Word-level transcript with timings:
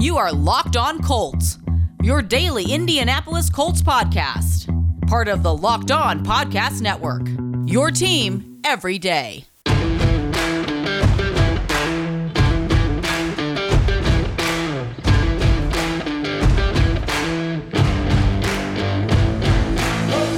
You 0.00 0.16
are 0.16 0.30
Locked 0.30 0.76
On 0.76 1.02
Colts, 1.02 1.58
your 2.04 2.22
daily 2.22 2.70
Indianapolis 2.72 3.50
Colts 3.50 3.82
podcast. 3.82 4.68
Part 5.08 5.26
of 5.26 5.42
the 5.42 5.52
Locked 5.52 5.90
On 5.90 6.24
Podcast 6.24 6.80
Network. 6.80 7.26
Your 7.68 7.90
team 7.90 8.60
every 8.64 9.00
day. 9.00 9.44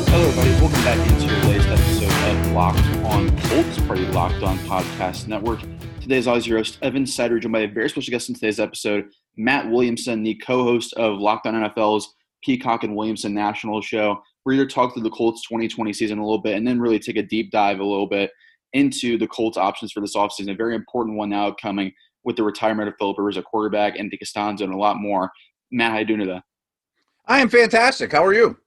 Hello, 0.09 0.27
everybody. 0.27 0.51
Welcome 0.53 0.83
back 0.85 1.11
into 1.11 1.27
your 1.27 1.45
latest 1.45 1.69
episode 1.69 2.31
of 2.31 2.53
Locked 2.53 2.79
On 3.05 3.29
Colts, 3.41 3.79
part 3.81 3.99
of 3.99 4.15
Locked 4.15 4.43
On 4.43 4.57
Podcast 4.61 5.29
Network. 5.29 5.61
Today 6.01 6.17
is 6.17 6.27
always 6.27 6.47
your 6.47 6.57
host, 6.57 6.79
Evan 6.81 7.05
Sidery, 7.05 7.43
joined 7.43 7.53
by 7.53 7.61
a 7.61 7.69
very 7.69 7.91
special 7.91 8.11
guest 8.11 8.31
in 8.31 8.35
today's 8.35 8.59
episode, 8.59 9.11
Matt 9.41 9.71
Williamson, 9.71 10.23
the 10.23 10.35
co-host 10.35 10.93
of 10.95 11.19
Locked 11.19 11.47
On 11.47 11.55
NFL's 11.55 12.15
Peacock 12.45 12.85
and 12.85 12.95
Williamson 12.95 13.33
National 13.33 13.81
Show. 13.81 14.23
We're 14.45 14.53
here 14.53 14.67
to 14.67 14.75
talk 14.75 14.93
through 14.93 15.03
the 15.03 15.11
Colts 15.11 15.43
2020 15.49 15.95
season 15.95 16.19
a 16.19 16.23
little 16.23 16.43
bit 16.43 16.57
and 16.57 16.67
then 16.67 16.79
really 16.79 16.99
take 16.99 17.17
a 17.17 17.23
deep 17.23 17.51
dive 17.51 17.81
a 17.81 17.85
little 17.85 18.07
bit 18.07 18.31
into 18.75 19.17
the 19.17 19.27
Colts 19.27 19.57
options 19.57 19.93
for 19.93 20.01
this 20.01 20.15
offseason. 20.15 20.51
A 20.53 20.55
very 20.55 20.75
important 20.75 21.17
one 21.17 21.31
now 21.31 21.53
coming 21.53 21.91
with 22.23 22.37
the 22.37 22.43
retirement 22.43 22.89
of 22.89 22.95
Philip 22.99 23.17
Rivers, 23.17 23.39
a 23.39 23.43
quarterback, 23.43 23.99
Andy 23.99 24.19
Castonzo, 24.19 24.61
and 24.61 24.75
a 24.75 24.77
lot 24.77 24.99
more. 24.99 25.31
Matt, 25.73 25.93
how 25.93 25.99
you 25.99 26.05
doing 26.05 26.21
today? 26.21 26.43
I 27.27 27.41
am 27.41 27.49
fantastic. 27.49 28.13
How 28.13 28.25
are 28.25 28.35
you? 28.35 28.59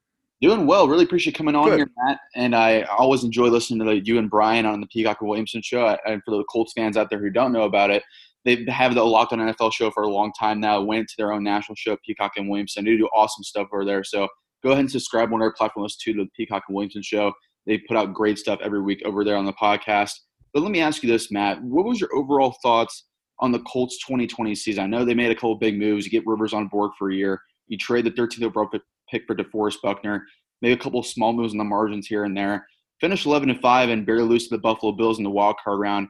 Doing 0.42 0.66
well. 0.66 0.88
Really 0.88 1.06
appreciate 1.06 1.36
coming 1.36 1.56
on 1.56 1.70
Good. 1.70 1.78
here, 1.78 1.92
Matt. 2.04 2.20
And 2.36 2.56
I 2.56 2.82
always 2.84 3.24
enjoy 3.24 3.48
listening 3.48 3.86
to 3.86 3.96
you 4.04 4.18
and 4.18 4.30
Brian 4.30 4.66
on 4.66 4.82
the 4.82 4.88
Peacock 4.88 5.22
and 5.22 5.30
Williamson 5.30 5.62
show. 5.62 5.96
And 6.06 6.22
for 6.26 6.32
the 6.32 6.44
Colts 6.46 6.74
fans 6.76 6.98
out 6.98 7.12
there 7.12 7.20
who 7.20 7.30
don't 7.30 7.54
know 7.54 7.64
about 7.64 7.92
it, 7.92 8.04
they 8.46 8.66
have 8.68 8.94
the 8.94 9.04
Locked 9.04 9.34
On 9.34 9.40
NFL 9.40 9.74
show 9.74 9.90
for 9.92 10.04
a 10.04 10.10
long 10.10 10.32
time 10.38 10.60
now. 10.60 10.82
Went 10.82 11.08
to 11.08 11.16
their 11.18 11.32
own 11.32 11.44
national 11.44 11.76
show, 11.76 11.98
Peacock 12.06 12.34
and 12.36 12.50
Williamson. 12.50 12.86
They 12.86 12.98
do 12.98 13.08
awesome 13.14 13.44
stuff 13.44 13.68
over 13.74 13.86
there. 13.86 14.04
So 14.04 14.28
go 14.64 14.72
ahead 14.72 14.82
and 14.82 14.92
subscribe 14.92 15.32
on 15.34 15.40
their 15.40 15.54
platforms 15.54 15.96
to 15.98 16.14
the 16.14 16.28
Peacock 16.36 16.64
and 16.68 16.76
Williamson 16.76 17.02
show. 17.02 17.32
They 17.66 17.78
put 17.78 17.98
out 17.98 18.14
great 18.14 18.38
stuff 18.38 18.60
every 18.62 18.82
week 18.82 19.02
over 19.06 19.24
there 19.24 19.38
on 19.38 19.46
the 19.46 19.54
podcast. 19.54 20.12
But 20.54 20.62
let 20.62 20.72
me 20.72 20.82
ask 20.82 21.02
you 21.04 21.10
this, 21.10 21.32
Matt. 21.32 21.62
What 21.64 21.86
was 21.86 22.00
your 22.00 22.14
overall 22.14 22.56
thoughts 22.62 23.06
on 23.40 23.52
the 23.52 23.60
Colts 23.62 23.98
2020 24.06 24.54
season? 24.56 24.84
I 24.84 24.88
know 24.88 25.06
they 25.06 25.14
made 25.14 25.32
a 25.32 25.36
couple 25.36 25.56
big 25.56 25.80
moves. 25.80 26.06
You 26.06 26.12
get 26.12 26.28
Rivers 26.28 26.54
on 26.54 26.68
board 26.68 26.92
for 26.98 27.10
a 27.10 27.16
year. 27.16 27.42
You 27.68 27.78
trade 27.78 28.06
the 28.06 28.12
13th 28.12 28.44
overall 28.44 28.70
pick- 29.10 29.26
for 29.26 29.36
DeForest 29.36 29.78
Buckner. 29.82 30.26
Made 30.62 30.74
a 30.74 30.82
couple 30.82 31.02
small 31.04 31.34
moves 31.34 31.54
in 31.54 31.58
the 31.58 31.64
margins 31.64 32.08
here 32.08 32.26
and 32.26 32.36
there. 32.36 32.66
Finished 33.02 33.26
11 33.26 33.50
and 33.50 33.62
5 33.62 33.90
and 33.90 34.06
barely 34.06 34.24
lose 34.24 34.48
to 34.48 34.56
the 34.56 34.62
Buffalo 34.62 34.92
Bills 34.92 35.18
in 35.18 35.24
the 35.24 35.30
wild 35.30 35.56
card 35.64 35.80
round. 35.80 36.08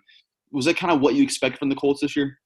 Was 0.53 0.65
that 0.65 0.77
kind 0.77 0.93
of 0.93 1.01
what 1.01 1.15
you 1.15 1.23
expect 1.23 1.57
from 1.57 1.69
the 1.69 1.75
Colts 1.75 2.01
this 2.01 2.15
year? 2.15 2.37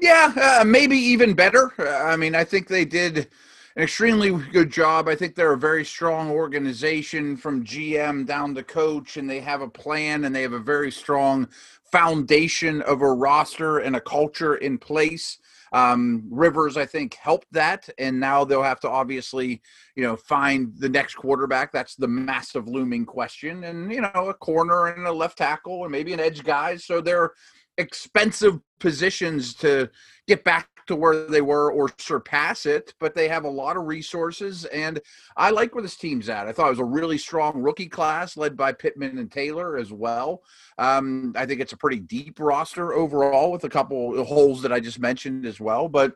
Yeah, 0.00 0.32
uh, 0.60 0.64
maybe 0.64 0.96
even 0.96 1.34
better. 1.34 1.72
I 1.78 2.16
mean, 2.16 2.34
I 2.34 2.44
think 2.44 2.68
they 2.68 2.84
did 2.84 3.28
an 3.76 3.82
extremely 3.82 4.30
good 4.52 4.70
job. 4.70 5.08
I 5.08 5.16
think 5.16 5.34
they're 5.34 5.54
a 5.54 5.58
very 5.58 5.84
strong 5.84 6.30
organization 6.30 7.36
from 7.36 7.64
GM 7.64 8.26
down 8.26 8.54
to 8.54 8.62
coach, 8.62 9.16
and 9.16 9.28
they 9.28 9.40
have 9.40 9.62
a 9.62 9.68
plan 9.68 10.24
and 10.24 10.34
they 10.34 10.42
have 10.42 10.52
a 10.52 10.58
very 10.58 10.92
strong 10.92 11.48
foundation 11.90 12.82
of 12.82 13.02
a 13.02 13.12
roster 13.12 13.78
and 13.78 13.96
a 13.96 14.00
culture 14.00 14.56
in 14.56 14.78
place. 14.78 15.38
Um, 15.72 16.24
Rivers, 16.30 16.76
I 16.76 16.86
think, 16.86 17.14
helped 17.14 17.48
that, 17.52 17.88
and 17.98 18.20
now 18.20 18.44
they'll 18.44 18.62
have 18.62 18.80
to 18.80 18.90
obviously, 18.90 19.62
you 19.94 20.02
know, 20.02 20.16
find 20.16 20.72
the 20.78 20.88
next 20.88 21.14
quarterback. 21.14 21.72
That's 21.72 21.96
the 21.96 22.08
massive 22.08 22.68
looming 22.68 23.04
question, 23.04 23.64
and 23.64 23.92
you 23.92 24.00
know, 24.00 24.28
a 24.28 24.34
corner 24.34 24.86
and 24.86 25.06
a 25.06 25.12
left 25.12 25.38
tackle, 25.38 25.82
and 25.82 25.92
maybe 25.92 26.12
an 26.12 26.20
edge 26.20 26.44
guy. 26.44 26.76
So 26.76 27.00
they're 27.00 27.32
expensive 27.78 28.60
positions 28.80 29.54
to 29.54 29.90
get 30.26 30.44
back 30.44 30.68
to 30.86 30.96
where 30.96 31.26
they 31.26 31.40
were 31.40 31.72
or 31.72 31.90
surpass 31.98 32.64
it, 32.64 32.94
but 33.00 33.14
they 33.14 33.28
have 33.28 33.44
a 33.44 33.50
lot 33.50 33.76
of 33.76 33.86
resources. 33.86 34.64
And 34.66 35.00
I 35.36 35.50
like 35.50 35.74
where 35.74 35.82
this 35.82 35.96
team's 35.96 36.28
at. 36.28 36.46
I 36.46 36.52
thought 36.52 36.68
it 36.68 36.70
was 36.70 36.78
a 36.78 36.84
really 36.84 37.18
strong 37.18 37.60
rookie 37.60 37.88
class 37.88 38.36
led 38.36 38.56
by 38.56 38.72
Pittman 38.72 39.18
and 39.18 39.30
Taylor 39.30 39.76
as 39.76 39.92
well. 39.92 40.42
Um, 40.78 41.32
I 41.36 41.46
think 41.46 41.60
it's 41.60 41.72
a 41.72 41.76
pretty 41.76 41.98
deep 41.98 42.38
roster 42.38 42.94
overall 42.94 43.50
with 43.50 43.64
a 43.64 43.68
couple 43.68 44.24
holes 44.24 44.62
that 44.62 44.72
I 44.72 44.80
just 44.80 45.00
mentioned 45.00 45.44
as 45.44 45.60
well. 45.60 45.88
But 45.88 46.14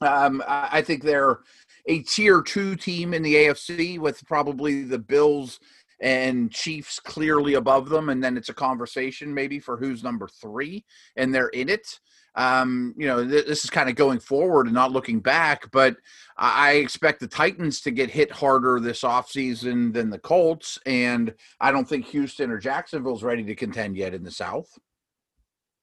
um, 0.00 0.42
I 0.46 0.82
think 0.82 1.02
they're 1.02 1.40
a 1.86 2.02
tier 2.02 2.42
two 2.42 2.76
team 2.76 3.14
in 3.14 3.22
the 3.22 3.34
AFC 3.34 3.98
with 3.98 4.24
probably 4.26 4.84
the 4.84 4.98
Bills 4.98 5.58
and 6.00 6.50
Chiefs 6.50 7.00
clearly 7.00 7.54
above 7.54 7.88
them, 7.88 8.08
and 8.08 8.22
then 8.22 8.36
it's 8.36 8.48
a 8.48 8.54
conversation 8.54 9.32
maybe 9.34 9.58
for 9.58 9.76
who's 9.76 10.02
number 10.02 10.28
three, 10.28 10.84
and 11.16 11.34
they're 11.34 11.48
in 11.48 11.68
it. 11.68 11.98
Um, 12.34 12.94
you 12.96 13.06
know, 13.08 13.26
th- 13.28 13.46
this 13.46 13.64
is 13.64 13.70
kind 13.70 13.88
of 13.88 13.96
going 13.96 14.20
forward 14.20 14.66
and 14.66 14.74
not 14.74 14.92
looking 14.92 15.18
back, 15.18 15.70
but 15.72 15.96
I 16.36 16.68
I 16.68 16.72
expect 16.74 17.20
the 17.20 17.26
Titans 17.26 17.80
to 17.80 17.90
get 17.90 18.10
hit 18.10 18.30
harder 18.30 18.78
this 18.78 19.02
offseason 19.02 19.92
than 19.92 20.10
the 20.10 20.18
Colts, 20.18 20.78
and 20.86 21.34
I 21.60 21.72
don't 21.72 21.88
think 21.88 22.06
Houston 22.06 22.50
or 22.50 22.58
Jacksonville's 22.58 23.24
ready 23.24 23.42
to 23.44 23.54
contend 23.54 23.96
yet 23.96 24.14
in 24.14 24.22
the 24.22 24.30
South. 24.30 24.68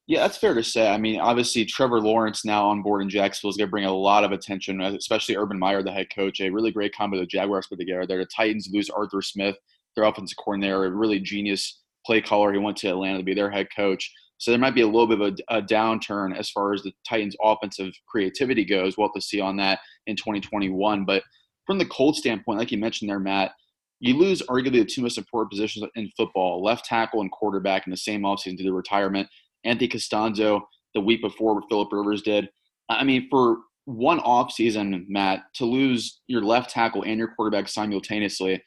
Yeah, 0.08 0.20
that's 0.22 0.38
fair 0.38 0.54
to 0.54 0.64
say. 0.64 0.88
I 0.88 0.98
mean, 0.98 1.20
obviously, 1.20 1.66
Trevor 1.66 2.00
Lawrence 2.00 2.46
now 2.46 2.70
on 2.70 2.84
board 2.84 3.02
in 3.02 3.10
Jacksonville 3.10 3.50
is 3.50 3.58
going 3.58 3.68
to 3.68 3.72
bring 3.72 3.86
a 3.86 3.92
lot 3.92 4.24
of 4.24 4.32
attention, 4.32 4.80
especially 4.80 5.36
Urban 5.36 5.58
Meyer, 5.58 5.82
the 5.82 5.92
head 5.92 6.14
coach. 6.14 6.42
A 6.42 6.50
really 6.50 6.72
great 6.72 6.96
combo 6.96 7.18
the 7.18 7.26
Jaguars 7.26 7.66
put 7.66 7.80
together 7.80 8.06
there. 8.06 8.20
The 8.20 8.28
Titans 8.28 8.70
lose 8.72 8.92
Arthur 8.92 9.24
Smith, 9.24 9.58
their 9.96 10.06
offensive 10.06 10.38
coordinator, 10.38 10.86
a 10.86 10.92
really 10.92 11.20
genius 11.20 11.82
play 12.06 12.22
caller. 12.22 12.52
He 12.54 12.60
went 12.60 12.78
to 12.78 12.90
Atlanta 12.90 13.20
to 13.20 13.24
be 13.24 13.34
their 13.34 13.52
head 13.52 13.68
coach. 13.76 14.12
So 14.38 14.52
there 14.52 14.60
might 14.60 14.76
be 14.76 14.82
a 14.82 14.88
little 14.88 15.08
bit 15.08 15.22
of 15.22 15.40
a, 15.50 15.58
a 15.58 15.62
downturn 15.62 16.38
as 16.38 16.50
far 16.50 16.74
as 16.74 16.84
the 16.84 16.94
Titans' 17.08 17.38
offensive 17.42 17.94
creativity 18.08 18.66
goes. 18.66 18.98
We'll 18.98 19.08
have 19.08 19.14
to 19.14 19.22
see 19.22 19.40
on 19.40 19.58
that 19.58 19.80
in 20.08 20.16
2021. 20.16 21.06
But 21.06 21.24
from 21.66 21.78
the 21.78 21.86
Colts 21.86 22.20
standpoint, 22.20 22.60
like 22.60 22.72
you 22.72 22.78
mentioned 22.78 23.10
there, 23.10 23.20
Matt, 23.20 23.52
you 24.00 24.18
lose 24.18 24.42
arguably 24.44 24.80
the 24.80 24.86
two 24.86 25.02
most 25.02 25.18
important 25.18 25.52
positions 25.52 25.86
in 25.96 26.12
football, 26.18 26.62
left 26.62 26.86
tackle 26.86 27.22
and 27.22 27.32
quarterback 27.32 27.88
in 27.88 27.92
the 27.92 27.98
same 27.98 28.22
offseason 28.22 28.58
due 28.58 28.66
to 28.66 28.74
retirement. 28.74 29.28
Anthony 29.64 29.88
Castonzo 29.88 30.62
the 30.96 31.02
week 31.02 31.22
before 31.22 31.54
what 31.54 31.66
Philip 31.70 31.90
Rivers 31.92 32.24
did. 32.24 32.50
I 32.90 33.04
mean, 33.04 33.28
for 33.30 33.58
one 33.84 34.20
offseason, 34.20 35.06
Matt, 35.08 35.44
to 35.56 35.66
lose 35.66 36.22
your 36.26 36.42
left 36.42 36.72
tackle 36.72 37.04
and 37.04 37.20
your 37.20 37.28
quarterback 37.36 37.68
simultaneously, 37.68 38.64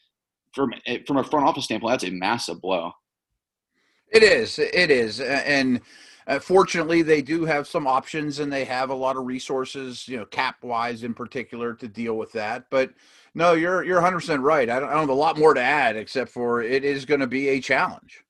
from 0.55 0.73
from 1.07 1.19
a 1.19 1.25
front 1.25 1.47
office 1.47 1.65
standpoint, 1.65 1.93
that's 1.93 2.11
a 2.11 2.15
massive 2.15 2.61
blow. 2.61 2.93
It 4.11 4.23
is. 4.23 4.59
It 4.59 4.91
is. 4.91 5.21
And 5.21 5.81
uh, 6.27 6.39
fortunately, 6.39 7.03
they 7.03 7.23
do 7.23 7.45
have 7.45 7.67
some 7.67 7.87
options 7.87 8.39
and 8.39 8.53
they 8.53 8.65
have 8.65 8.91
a 8.91 8.95
lot 8.95 9.17
of 9.17 9.27
resources, 9.27 10.07
you 10.07 10.17
know, 10.17 10.27
cap 10.27 10.63
wise 10.63 11.03
in 11.03 11.15
particular 11.15 11.75
to 11.75 11.89
deal 11.89 12.15
with 12.15 12.33
that. 12.33 12.67
But 12.71 12.93
no, 13.35 13.55
you're 13.55 13.85
you're 13.85 13.97
100 13.97 14.19
percent 14.19 14.43
right. 14.43 14.69
I 14.69 14.79
don't, 14.79 14.89
I 14.89 14.93
don't 14.93 15.01
have 15.01 15.09
a 15.09 15.15
lot 15.15 15.39
more 15.39 15.55
to 15.55 15.61
add 15.61 15.97
except 15.97 16.31
for 16.31 16.63
it 16.63 16.85
is 16.85 17.05
going 17.05 17.21
to 17.21 17.27
be 17.27 17.49
a 17.49 17.61
challenge. 17.61 18.25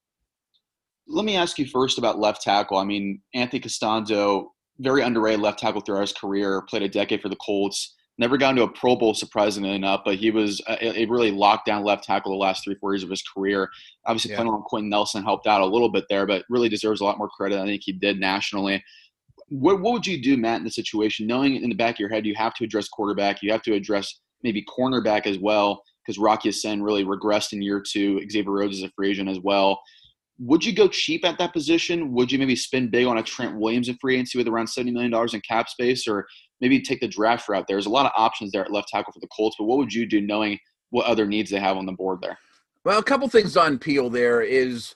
Let 1.09 1.25
me 1.25 1.37
ask 1.37 1.59
you 1.59 1.67
first 1.67 1.99
about 1.99 2.19
left 2.19 2.43
tackle. 2.43 2.77
I 2.77 2.85
mean, 2.85 3.21
Anthony 3.35 3.61
Castonzo, 3.61 4.49
very 4.79 5.03
underrated 5.03 5.41
left 5.41 5.59
tackle 5.59 5.81
throughout 5.81 6.03
his 6.03 6.13
career, 6.13 6.63
played 6.69 6.83
a 6.83 6.89
decade 6.89 7.23
for 7.23 7.31
the 7.31 7.37
Colts. 7.37 7.97
Never 8.19 8.37
got 8.37 8.51
into 8.51 8.65
a 8.65 8.69
Pro 8.69 8.97
Bowl, 8.97 9.15
surprisingly 9.15 9.75
enough, 9.75 10.03
but 10.05 10.17
he 10.17 10.33
was 10.33 10.61
uh, 10.67 10.77
a, 10.81 11.03
a 11.03 11.07
really 11.07 11.31
locked 11.31 11.67
down 11.67 11.85
left 11.85 12.03
tackle 12.05 12.33
the 12.33 12.39
last 12.39 12.65
three, 12.65 12.75
four 12.81 12.93
years 12.93 13.05
of 13.05 13.11
his 13.11 13.23
career. 13.23 13.69
Obviously, 14.07 14.33
Yeah. 14.33 14.39
playing 14.39 14.51
on 14.51 14.63
Quenton 14.63 14.91
Nelson 14.91 15.23
helped 15.23 15.47
out 15.47 15.61
a 15.61 15.67
little 15.67 15.89
bit 15.89 16.05
there, 16.11 16.27
but 16.27 16.45
really 16.51 16.69
deserves 16.69 17.01
a 17.01 17.05
lot 17.05 17.17
more 17.19 17.29
credit. 17.29 17.55
than 17.55 17.65
I 17.65 17.69
think 17.69 17.83
he 17.85 17.93
did 17.93 18.19
nationally. 18.19 18.83
What, 19.51 19.81
what 19.81 19.93
would 19.93 20.07
you 20.07 20.21
do, 20.21 20.37
Matt, 20.37 20.59
in 20.59 20.65
the 20.65 20.71
situation, 20.71 21.27
knowing 21.27 21.57
in 21.63 21.69
the 21.71 21.77
back 21.77 21.95
of 21.95 22.01
your 22.01 22.09
head 22.11 22.27
you 22.27 22.35
have 22.35 22.55
to 22.55 22.65
address 22.65 22.89
quarterback, 22.89 23.41
you 23.43 23.53
have 23.53 23.63
to 23.63 23.75
address 23.75 24.21
maybe 24.43 24.65
cornerback 24.65 25.27
as 25.27 25.39
well, 25.39 25.83
because 26.05 26.19
Rock 26.19 26.45
Ya-Sin 26.45 26.83
really 26.83 27.05
regressed 27.05 27.53
in 27.53 27.63
year 27.63 27.81
two. 27.81 28.21
Xavier 28.31 28.53
Rhodes 28.53 28.79
is 28.79 28.83
a 28.83 28.91
free 28.97 29.11
agent 29.11 29.29
as 29.29 29.39
well. 29.41 29.81
Would 30.41 30.65
you 30.65 30.73
go 30.73 30.87
cheap 30.87 31.25
at 31.25 31.39
that 31.39 31.53
position? 31.53 32.13
Would 32.13 32.31
you 32.31 32.39
maybe 32.39 32.55
spend 32.57 32.91
big 32.91 33.07
on 33.07 33.19
a 33.19 33.23
Trent 33.23 33.59
Williams 33.59 33.89
in 33.89 33.97
free 34.01 34.15
agency 34.15 34.39
with 34.39 34.47
around 34.49 34.67
$70 34.67 34.93
million 34.93 35.13
in 35.33 35.41
cap 35.41 35.69
space, 35.69 36.07
or 36.07 36.27
maybe 36.61 36.81
take 36.81 37.01
the 37.01 37.09
draft 37.09 37.49
route? 37.49 37.67
There's 37.69 37.87
a 37.87 37.91
lot 37.91 38.07
of 38.07 38.13
options 38.17 38.53
there 38.53 38.65
at 38.65 38.73
left 38.73 38.89
tackle 38.89 39.13
for 39.13 39.21
the 39.21 39.29
Colts, 39.29 39.57
but 39.59 39.65
what 39.65 39.79
would 39.79 39.93
you 39.93 40.07
do 40.07 40.21
knowing 40.21 40.59
what 40.91 41.07
other 41.07 41.27
needs 41.27 41.51
they 41.51 41.61
have 41.61 41.77
on 41.77 41.87
the 41.87 41.93
board 41.93 42.21
there? 42.23 42.39
Well, 42.85 42.99
a 42.99 43.05
couple 43.05 43.29
things 43.29 43.57
on 43.57 43.79
Peel 43.79 44.09
there 44.09 44.41
is 44.41 44.95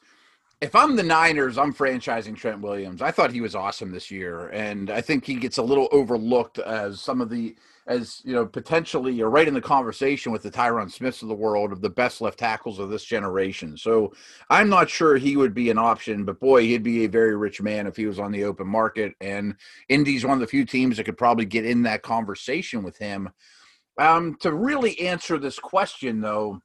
if 0.62 0.76
I'm 0.76 0.94
the 0.94 1.02
Niners, 1.02 1.58
I'm 1.58 1.74
franchising 1.74 2.36
Trent 2.36 2.60
Williams. 2.60 3.02
I 3.02 3.10
thought 3.10 3.32
he 3.32 3.40
was 3.40 3.56
awesome 3.56 3.90
this 3.90 4.10
year, 4.10 4.48
and 4.48 4.90
I 4.90 5.00
think 5.00 5.26
he 5.26 5.34
gets 5.34 5.58
a 5.58 5.62
little 5.62 5.88
overlooked 5.90 6.60
as 6.60 7.00
some 7.00 7.20
of 7.20 7.30
the 7.30 7.56
as 7.86 8.20
you 8.24 8.32
know 8.32 8.46
potentially 8.46 9.12
you're 9.12 9.30
right 9.30 9.48
in 9.48 9.54
the 9.54 9.60
conversation 9.60 10.30
with 10.30 10.42
the 10.42 10.50
Tyron 10.50 10.90
Smiths 10.90 11.22
of 11.22 11.28
the 11.28 11.34
world 11.34 11.72
of 11.72 11.80
the 11.80 11.90
best 11.90 12.20
left 12.20 12.38
tackles 12.38 12.78
of 12.78 12.90
this 12.90 13.04
generation. 13.04 13.76
So 13.76 14.12
I'm 14.50 14.68
not 14.68 14.88
sure 14.88 15.16
he 15.16 15.36
would 15.36 15.54
be 15.54 15.70
an 15.70 15.78
option, 15.78 16.24
but 16.24 16.40
boy, 16.40 16.62
he'd 16.62 16.82
be 16.82 17.04
a 17.04 17.08
very 17.08 17.36
rich 17.36 17.60
man 17.60 17.86
if 17.86 17.96
he 17.96 18.06
was 18.06 18.18
on 18.18 18.30
the 18.30 18.44
open 18.44 18.68
market. 18.68 19.14
And 19.20 19.56
Indy's 19.88 20.24
one 20.24 20.34
of 20.34 20.40
the 20.40 20.46
few 20.46 20.64
teams 20.64 20.96
that 20.96 21.04
could 21.04 21.18
probably 21.18 21.44
get 21.44 21.66
in 21.66 21.82
that 21.82 22.02
conversation 22.02 22.82
with 22.82 22.96
him. 22.98 23.30
Um, 23.98 24.36
to 24.40 24.54
really 24.54 24.98
answer 25.00 25.38
this 25.38 25.58
question, 25.58 26.20
though 26.20 26.62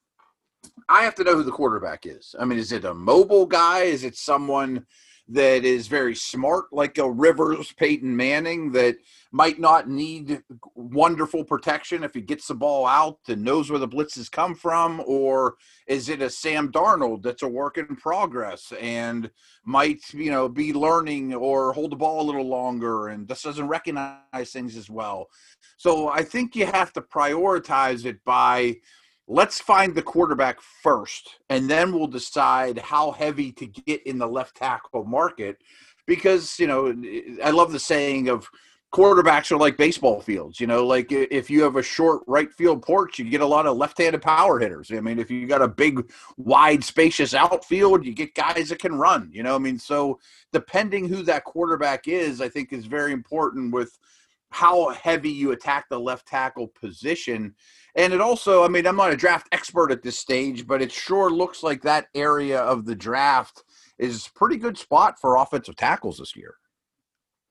I 0.88 1.04
have 1.04 1.16
to 1.16 1.24
know 1.24 1.36
who 1.36 1.44
the 1.44 1.52
quarterback 1.52 2.06
is. 2.06 2.36
I 2.40 2.46
mean, 2.46 2.60
is 2.60 2.72
it 2.72 2.86
a 2.86 2.94
mobile 2.94 3.46
guy? 3.46 3.82
Is 3.82 4.04
it 4.04 4.16
someone 4.16 4.86
that 5.30 5.66
is 5.66 5.88
very 5.88 6.16
smart, 6.16 6.66
like 6.72 6.98
a 6.98 7.10
Rivers, 7.10 7.74
Peyton 7.74 8.16
Manning, 8.16 8.72
that 8.72 8.98
might 9.32 9.60
not 9.60 9.90
need 9.90 10.42
wonderful 10.74 11.44
protection 11.44 12.04
if 12.04 12.14
he 12.14 12.22
gets 12.22 12.48
the 12.48 12.56
ball 12.56 12.86
out 12.86 13.20
and 13.28 13.44
knows 13.44 13.70
where 13.70 13.80
the 13.80 13.88
blitzes 13.88 14.32
come 14.32 14.56
from? 14.56 15.04
Or 15.06 15.56
is 15.86 16.08
it 16.08 16.22
a 16.22 16.30
Sam 16.30 16.72
Darnold 16.72 17.24
that's 17.24 17.44
a 17.44 17.48
work 17.48 17.78
in 17.78 17.88
progress 17.98 18.72
and 18.80 19.30
might, 19.66 20.00
you 20.14 20.32
know, 20.32 20.48
be 20.48 20.72
learning 20.74 21.34
or 21.34 21.74
hold 21.74 21.92
the 21.92 21.98
ball 21.98 22.22
a 22.22 22.28
little 22.28 22.48
longer 22.48 23.10
and 23.10 23.28
just 23.28 23.44
doesn't 23.44 23.68
recognize 23.68 24.52
things 24.52 24.78
as 24.78 24.90
well? 24.90 25.28
So 25.76 26.10
I 26.10 26.24
think 26.24 26.56
you 26.56 26.66
have 26.68 26.94
to 26.94 27.02
prioritize 27.02 28.06
it 28.06 28.24
by– 28.24 28.78
let's 29.28 29.60
find 29.60 29.94
the 29.94 30.02
quarterback 30.02 30.60
first, 30.62 31.40
and 31.50 31.70
then 31.70 31.92
we'll 31.92 32.08
decide 32.08 32.80
how 32.80 33.12
heavy 33.12 33.52
to 33.54 33.66
get 33.66 34.06
in 34.08 34.18
the 34.18 34.28
left 34.28 34.56
tackle 34.56 35.04
market. 35.06 35.58
Because, 36.06 36.58
you 36.58 36.68
know, 36.68 36.96
I 37.44 37.52
love 37.52 37.74
the 37.74 37.80
saying 37.80 38.30
of 38.30 38.50
quarterbacks 38.94 39.52
are 39.52 39.58
like 39.58 39.76
baseball 39.76 40.22
fields. 40.22 40.62
You 40.62 40.68
know, 40.68 40.86
like 40.86 41.12
if 41.12 41.50
you 41.50 41.62
have 41.64 41.76
a 41.76 41.84
short 41.84 42.22
right 42.28 42.52
field 42.54 42.82
porch, 42.82 43.20
you 43.20 43.26
get 43.30 43.42
a 43.42 43.46
lot 43.46 43.66
of 43.66 43.76
left 43.76 43.98
handed 43.98 44.22
power 44.22 44.60
hitters. 44.60 44.90
I 44.92 45.02
mean, 45.02 45.20
if 45.20 45.30
you 45.30 45.46
got 45.46 45.62
a 45.62 45.68
big, 45.68 46.10
wide, 46.38 46.84
spacious 46.84 47.34
outfield, 47.34 48.06
you 48.06 48.14
get 48.14 48.34
guys 48.34 48.70
that 48.70 48.80
can 48.80 48.96
run. 48.96 49.30
You 49.34 49.44
know, 49.44 49.56
I 49.56 49.60
mean, 49.60 49.78
so 49.78 50.20
depending 50.54 51.10
who 51.10 51.24
that 51.24 51.44
quarterback 51.44 52.08
is, 52.08 52.40
I 52.40 52.48
think 52.48 52.72
is 52.72 52.86
very 52.86 53.12
important 53.12 53.74
with 53.74 54.00
how 54.50 54.90
heavy 54.90 55.30
you 55.30 55.52
attack 55.52 55.86
the 55.90 56.00
left 56.00 56.28
tackle 56.28 56.68
position. 56.80 57.54
And 57.96 58.14
it 58.14 58.22
also, 58.22 58.64
I 58.64 58.68
mean, 58.68 58.88
I'm 58.88 58.96
not 58.96 59.12
a 59.12 59.18
draft 59.18 59.48
expert 59.52 59.92
at 59.92 60.04
this 60.04 60.18
stage, 60.18 60.68
but 60.68 60.82
it 60.82 60.92
sure 60.92 61.30
looks 61.30 61.64
like 61.64 61.82
that 61.82 62.08
area 62.16 62.60
of 62.60 62.86
the 62.86 62.96
draft 62.96 63.64
is 64.00 64.30
pretty 64.36 64.58
good 64.58 64.78
spot 64.78 65.20
for 65.20 65.38
offensive 65.38 65.76
tackles 65.76 66.18
this 66.18 66.36
year. 66.36 66.56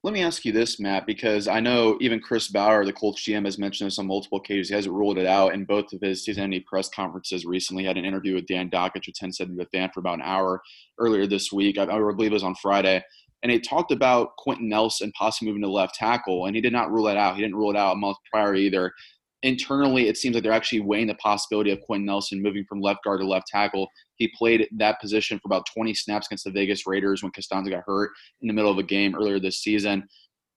Let 0.03 0.13
me 0.13 0.23
ask 0.23 0.45
you 0.45 0.53
this, 0.53 0.79
Matt, 0.79 1.05
because 1.05 1.49
I 1.49 1.59
know 1.59 1.99
even 2.01 2.21
Chris 2.21 2.47
Ballard, 2.47 2.87
the 2.87 2.93
Colts 2.93 3.25
GM, 3.25 3.45
has 3.45 3.59
mentioned 3.59 3.89
this 3.89 3.99
on 3.99 4.07
multiple 4.07 4.39
occasions. 4.39 4.69
He 4.69 4.75
hasn't 4.75 4.95
ruled 4.95 5.19
it 5.19 5.27
out 5.27 5.53
in 5.53 5.65
both 5.65 5.93
of 5.93 6.01
his 6.01 6.25
season 6.25 6.45
ending 6.45 6.63
press 6.63 6.89
conferences 6.89 7.45
recently. 7.45 7.83
He 7.83 7.89
had 7.89 7.97
an 7.97 8.05
interview 8.05 8.35
with 8.35 8.47
Dan 8.47 8.71
Dakich, 8.71 9.09
a 9.09 9.13
10 9.13 9.57
the 9.57 9.67
fan, 9.73 9.91
for 9.93 9.99
about 9.99 10.21
an 10.21 10.23
hour 10.23 10.63
earlier 11.01 11.27
this 11.27 11.51
week. 11.51 11.77
I, 11.77 11.85
I 11.85 11.87
believe 11.87 12.31
it 12.31 12.35
was 12.35 12.45
on 12.45 12.55
Friday 12.55 13.03
and 13.43 13.53
he 13.53 13.61
talked 13.61 13.93
about 13.93 14.37
Quenton 14.39 14.69
Nelson 14.69 15.13
possibly 15.17 15.49
moving 15.49 15.63
to 15.63 15.69
left 15.69 15.95
tackle, 15.95 16.47
and 16.47 16.57
he 16.57 16.63
did 16.63 16.73
not 16.73 16.91
rule 16.91 17.05
that 17.05 17.17
out. 17.17 17.37
He 17.37 17.43
didn't 17.43 17.57
rule 17.57 17.71
it 17.71 17.77
out 17.77 17.93
a 17.93 17.97
month 17.97 18.17
prior 18.31 18.55
either. 18.55 18.93
Internally, 19.43 20.09
it 20.09 20.17
seems 20.17 20.35
like 20.35 20.43
they're 20.43 20.53
actually 20.53 20.81
weighing 20.81 21.07
the 21.07 21.15
possibility 21.17 21.71
of 21.71 21.81
Quenton 21.83 22.07
Nelson 22.07 22.43
moving 22.43 22.65
from 22.69 22.81
left 22.81 23.05
guard 23.05 23.21
to 23.21 23.27
left 23.27 23.47
tackle. 23.47 23.89
He 24.17 24.33
played 24.37 24.67
that 24.79 25.01
position 25.01 25.39
for 25.39 25.47
about 25.47 25.67
20 25.75 25.93
snaps 25.95 26.27
against 26.27 26.45
the 26.45 26.51
Vegas 26.51 26.87
Raiders 26.87 27.23
when 27.23 27.31
Castonzo 27.33 27.71
got 27.71 27.85
hurt 27.87 28.11
in 28.41 28.49
the 28.49 28.55
middle 28.55 28.71
of 28.71 28.79
a 28.79 28.83
game 28.83 29.15
earlier 29.15 29.39
this 29.39 29.63
season. 29.63 30.09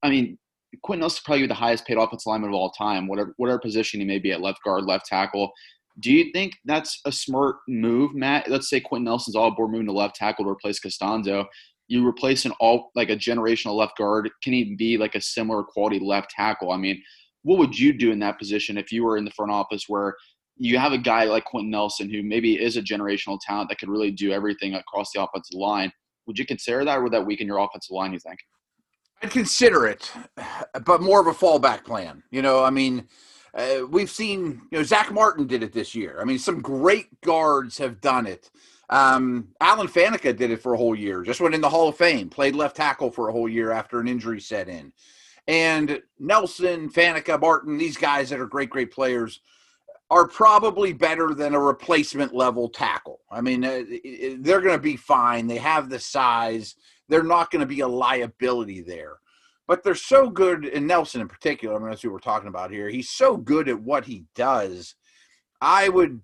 I 0.01 0.09
mean, 0.09 0.37
Quenton 0.81 1.01
Nelson 1.01 1.21
probably 1.25 1.45
the 1.45 1.53
highest 1.53 1.85
paid 1.85 1.97
offensive 1.97 2.27
lineman 2.27 2.49
of 2.49 2.55
all 2.55 2.71
time, 2.71 3.07
whatever 3.07 3.33
whatever 3.37 3.59
position 3.59 3.99
he 3.99 4.05
may 4.05 4.19
be 4.19 4.31
at 4.31 4.41
left 4.41 4.63
guard, 4.63 4.85
left 4.85 5.05
tackle. 5.05 5.51
Do 5.99 6.13
you 6.13 6.31
think 6.31 6.53
that's 6.63 7.01
a 7.05 7.11
smart 7.11 7.57
move, 7.67 8.15
Matt? 8.15 8.49
Let's 8.49 8.69
say 8.69 8.79
Quenton 8.79 9.03
Nelson's 9.03 9.35
all 9.35 9.49
aboard 9.49 9.71
moving 9.71 9.87
to 9.87 9.93
left 9.93 10.15
tackle 10.15 10.45
to 10.45 10.51
replace 10.51 10.79
Castonzo 10.79 11.45
you 11.89 12.07
replace 12.07 12.45
an 12.45 12.53
all 12.59 12.91
like 12.95 13.09
a 13.09 13.17
generational 13.17 13.75
left 13.75 13.97
guard 13.97 14.29
can 14.43 14.53
even 14.53 14.77
be 14.77 14.97
like 14.97 15.15
a 15.15 15.21
similar 15.21 15.63
quality 15.63 15.99
left 15.99 16.29
tackle. 16.29 16.71
I 16.71 16.77
mean, 16.77 17.01
what 17.41 17.57
would 17.57 17.77
you 17.77 17.91
do 17.91 18.11
in 18.11 18.19
that 18.19 18.37
position 18.37 18.77
if 18.77 18.91
you 18.91 19.03
were 19.03 19.17
in 19.17 19.25
the 19.25 19.31
front 19.31 19.51
office 19.51 19.85
where 19.87 20.15
you 20.55 20.77
have 20.77 20.93
a 20.93 20.97
guy 20.97 21.23
like 21.23 21.45
Quenton 21.45 21.71
Nelson 21.71 22.09
who 22.09 22.21
maybe 22.21 22.61
is 22.61 22.77
a 22.77 22.81
generational 22.81 23.39
talent 23.45 23.69
that 23.69 23.79
could 23.79 23.89
really 23.89 24.11
do 24.11 24.31
everything 24.31 24.75
across 24.75 25.11
the 25.11 25.23
offensive 25.23 25.57
line? 25.57 25.91
Would 26.27 26.37
you 26.37 26.45
consider 26.45 26.85
that, 26.85 26.97
or 26.97 27.03
would 27.03 27.13
that 27.13 27.25
weaken 27.25 27.47
your 27.47 27.57
offensive 27.57 27.91
line? 27.91 28.13
You 28.13 28.19
think? 28.19 28.39
I'd 29.23 29.31
consider 29.31 29.87
it, 29.87 30.11
but 30.85 31.01
more 31.01 31.19
of 31.19 31.27
a 31.27 31.33
fallback 31.33 31.83
plan. 31.83 32.23
You 32.29 32.43
know, 32.43 32.63
I 32.63 32.69
mean, 32.69 33.07
uh, 33.53 33.87
we've 33.89 34.11
seen 34.11 34.61
you 34.71 34.77
know 34.77 34.83
Zach 34.83 35.11
Martin 35.11 35.47
did 35.47 35.63
it 35.63 35.73
this 35.73 35.95
year. 35.95 36.19
I 36.21 36.23
mean, 36.23 36.37
some 36.37 36.61
great 36.61 37.19
guards 37.21 37.79
have 37.79 37.99
done 37.99 38.27
it. 38.27 38.51
Um, 38.89 39.49
Alan 39.61 39.87
Faneca 39.87 40.35
did 40.35 40.51
it 40.51 40.61
for 40.61 40.73
a 40.73 40.77
whole 40.77 40.95
year, 40.95 41.21
just 41.21 41.41
went 41.41 41.53
in 41.53 41.61
the 41.61 41.69
Hall 41.69 41.89
of 41.89 41.97
Fame, 41.97 42.29
played 42.29 42.55
left 42.55 42.75
tackle 42.75 43.11
for 43.11 43.29
a 43.29 43.31
whole 43.31 43.47
year 43.47 43.71
after 43.71 43.99
an 43.99 44.07
injury 44.07 44.41
set 44.41 44.67
in. 44.67 44.91
And 45.47 46.01
Nelson, 46.19 46.89
Faneca, 46.89 47.39
Martin, 47.39 47.77
these 47.77 47.97
guys 47.97 48.29
that 48.29 48.39
are 48.39 48.47
great, 48.47 48.69
great 48.69 48.91
players 48.91 49.41
are 50.11 50.27
probably 50.27 50.91
better 50.91 51.33
than 51.35 51.53
a 51.53 51.59
replacement 51.59 52.33
level 52.33 52.67
tackle. 52.67 53.19
I 53.31 53.41
mean, 53.41 53.63
uh, 53.63 53.83
they're 54.39 54.61
going 54.61 54.75
to 54.75 54.81
be 54.81 54.95
fine. 54.95 55.45
They 55.45 55.57
have 55.57 55.89
the 55.89 55.99
size. 55.99 56.75
They're 57.09 57.23
not 57.23 57.51
going 57.51 57.61
to 57.61 57.67
be 57.67 57.81
a 57.81 57.87
liability 57.87 58.81
there. 58.81 59.17
But 59.67 59.83
they're 59.83 59.93
so 59.93 60.31
good, 60.31 60.65
and 60.65 60.87
Nelson 60.87 61.21
in 61.21 61.27
particular, 61.27 61.75
I 61.75 61.79
mean, 61.79 61.89
that's 61.89 62.01
who 62.01 62.11
we're 62.11 62.17
talking 62.17 62.49
about 62.49 62.71
here. 62.71 62.89
He's 62.89 63.11
so 63.11 63.37
good 63.37 63.69
at 63.69 63.79
what 63.79 64.05
he 64.05 64.25
does. 64.33 64.95
I 65.61 65.89
would 65.89 66.21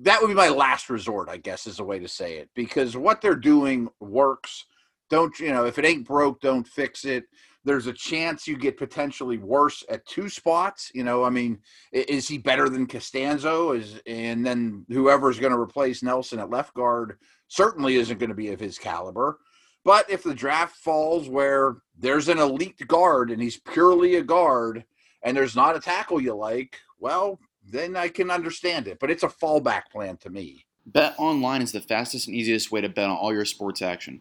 that 0.00 0.20
would 0.20 0.28
be 0.28 0.34
my 0.34 0.48
last 0.48 0.90
resort, 0.90 1.28
I 1.28 1.36
guess, 1.36 1.66
is 1.66 1.78
a 1.78 1.84
way 1.84 1.98
to 1.98 2.08
say 2.08 2.36
it, 2.38 2.50
because 2.54 2.96
what 2.96 3.20
they're 3.20 3.36
doing 3.36 3.88
works. 4.00 4.66
Don't 5.10 5.38
you 5.38 5.52
know? 5.52 5.66
If 5.66 5.78
it 5.78 5.84
ain't 5.84 6.06
broke, 6.06 6.40
don't 6.40 6.66
fix 6.66 7.04
it. 7.04 7.24
There's 7.62 7.86
a 7.86 7.92
chance 7.92 8.46
you 8.46 8.56
get 8.56 8.76
potentially 8.76 9.38
worse 9.38 9.84
at 9.88 10.06
two 10.06 10.28
spots. 10.28 10.90
You 10.94 11.04
know, 11.04 11.24
I 11.24 11.30
mean, 11.30 11.58
is 11.92 12.26
he 12.26 12.38
better 12.38 12.68
than 12.68 12.86
Castonzo? 12.86 13.78
Is 13.78 14.00
and 14.06 14.44
then 14.44 14.84
whoever's 14.88 15.38
going 15.38 15.52
to 15.52 15.58
replace 15.60 16.02
Nelson 16.02 16.38
at 16.38 16.50
left 16.50 16.74
guard 16.74 17.18
certainly 17.48 17.96
isn't 17.96 18.18
going 18.18 18.30
to 18.30 18.34
be 18.34 18.48
of 18.48 18.60
his 18.60 18.78
caliber. 18.78 19.38
But 19.84 20.08
if 20.10 20.22
the 20.22 20.34
draft 20.34 20.76
falls 20.76 21.28
where 21.28 21.76
there's 21.98 22.28
an 22.28 22.38
elite 22.38 22.86
guard 22.88 23.30
and 23.30 23.40
he's 23.40 23.60
purely 23.60 24.16
a 24.16 24.22
guard, 24.22 24.84
and 25.22 25.36
there's 25.36 25.56
not 25.56 25.76
a 25.76 25.80
tackle 25.80 26.20
you 26.20 26.34
like, 26.34 26.78
well, 26.98 27.38
then 27.70 27.96
I 27.96 28.08
can 28.08 28.30
understand 28.30 28.88
it. 28.88 28.98
But 29.00 29.10
it's 29.10 29.22
a 29.22 29.28
fallback 29.28 29.84
plan 29.92 30.16
to 30.18 30.30
me. 30.30 30.64
Bet 30.86 31.14
online 31.18 31.62
is 31.62 31.72
the 31.72 31.80
fastest 31.80 32.26
and 32.26 32.36
easiest 32.36 32.70
way 32.70 32.80
to 32.80 32.88
bet 32.88 33.08
on 33.08 33.16
all 33.16 33.32
your 33.32 33.44
sports 33.44 33.80
action. 33.80 34.20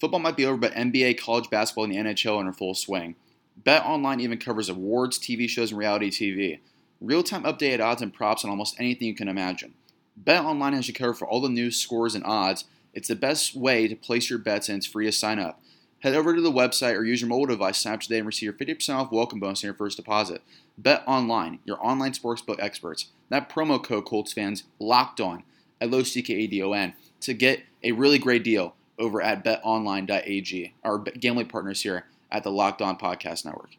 Football 0.00 0.20
might 0.20 0.36
be 0.36 0.46
over, 0.46 0.56
but 0.56 0.72
NBA, 0.72 1.18
college 1.18 1.50
basketball, 1.50 1.84
and 1.84 1.92
the 1.92 1.98
NHL 1.98 2.38
are 2.38 2.46
in 2.46 2.52
full 2.52 2.74
swing. 2.74 3.14
Bet 3.56 3.84
online 3.84 4.20
even 4.20 4.38
covers 4.38 4.68
awards, 4.68 5.18
TV 5.18 5.48
shows, 5.48 5.70
and 5.70 5.78
reality 5.78 6.10
TV. 6.10 6.60
Real 7.00 7.22
time 7.22 7.44
updated 7.44 7.80
odds 7.80 8.02
and 8.02 8.12
props 8.12 8.44
on 8.44 8.50
almost 8.50 8.74
anything 8.78 9.08
you 9.08 9.14
can 9.14 9.28
imagine. 9.28 9.74
Bet 10.16 10.44
online 10.44 10.72
has 10.72 10.88
you 10.88 10.94
covered 10.94 11.18
for 11.18 11.28
all 11.28 11.40
the 11.40 11.48
news, 11.48 11.76
scores, 11.76 12.14
and 12.14 12.24
odds. 12.24 12.64
It's 12.92 13.08
the 13.08 13.14
best 13.14 13.54
way 13.54 13.86
to 13.86 13.94
place 13.94 14.28
your 14.28 14.38
bets, 14.38 14.68
and 14.68 14.78
it's 14.78 14.86
free 14.86 15.06
to 15.06 15.12
sign 15.12 15.38
up. 15.38 15.60
Head 16.00 16.14
over 16.14 16.34
to 16.34 16.40
the 16.40 16.50
website 16.50 16.96
or 16.96 17.04
use 17.04 17.20
your 17.20 17.28
mobile 17.28 17.46
device, 17.46 17.78
sign 17.78 17.94
up 17.94 18.00
today, 18.00 18.18
and 18.18 18.26
receive 18.26 18.46
your 18.46 18.54
50% 18.54 18.96
off 18.96 19.12
welcome 19.12 19.38
bonus 19.38 19.62
on 19.62 19.68
your 19.68 19.74
first 19.74 19.98
deposit. 19.98 20.42
Bet 20.82 21.02
online, 21.06 21.58
your 21.66 21.84
online 21.84 22.12
sportsbook 22.12 22.56
experts. 22.58 23.10
That 23.28 23.50
promo 23.50 23.82
code 23.82 24.06
Colts 24.06 24.32
fans 24.32 24.64
locked 24.78 25.20
on 25.20 25.42
at 25.78 25.90
low 25.90 26.00
CKADON 26.00 26.94
to 27.20 27.34
get 27.34 27.64
a 27.82 27.92
really 27.92 28.18
great 28.18 28.42
deal 28.42 28.74
over 28.98 29.20
at 29.20 29.44
betonline.ag, 29.44 30.74
our 30.82 30.98
gambling 30.98 31.48
partners 31.48 31.82
here 31.82 32.06
at 32.32 32.44
the 32.44 32.50
Locked 32.50 32.80
On 32.80 32.96
Podcast 32.96 33.44
Network. 33.44 33.76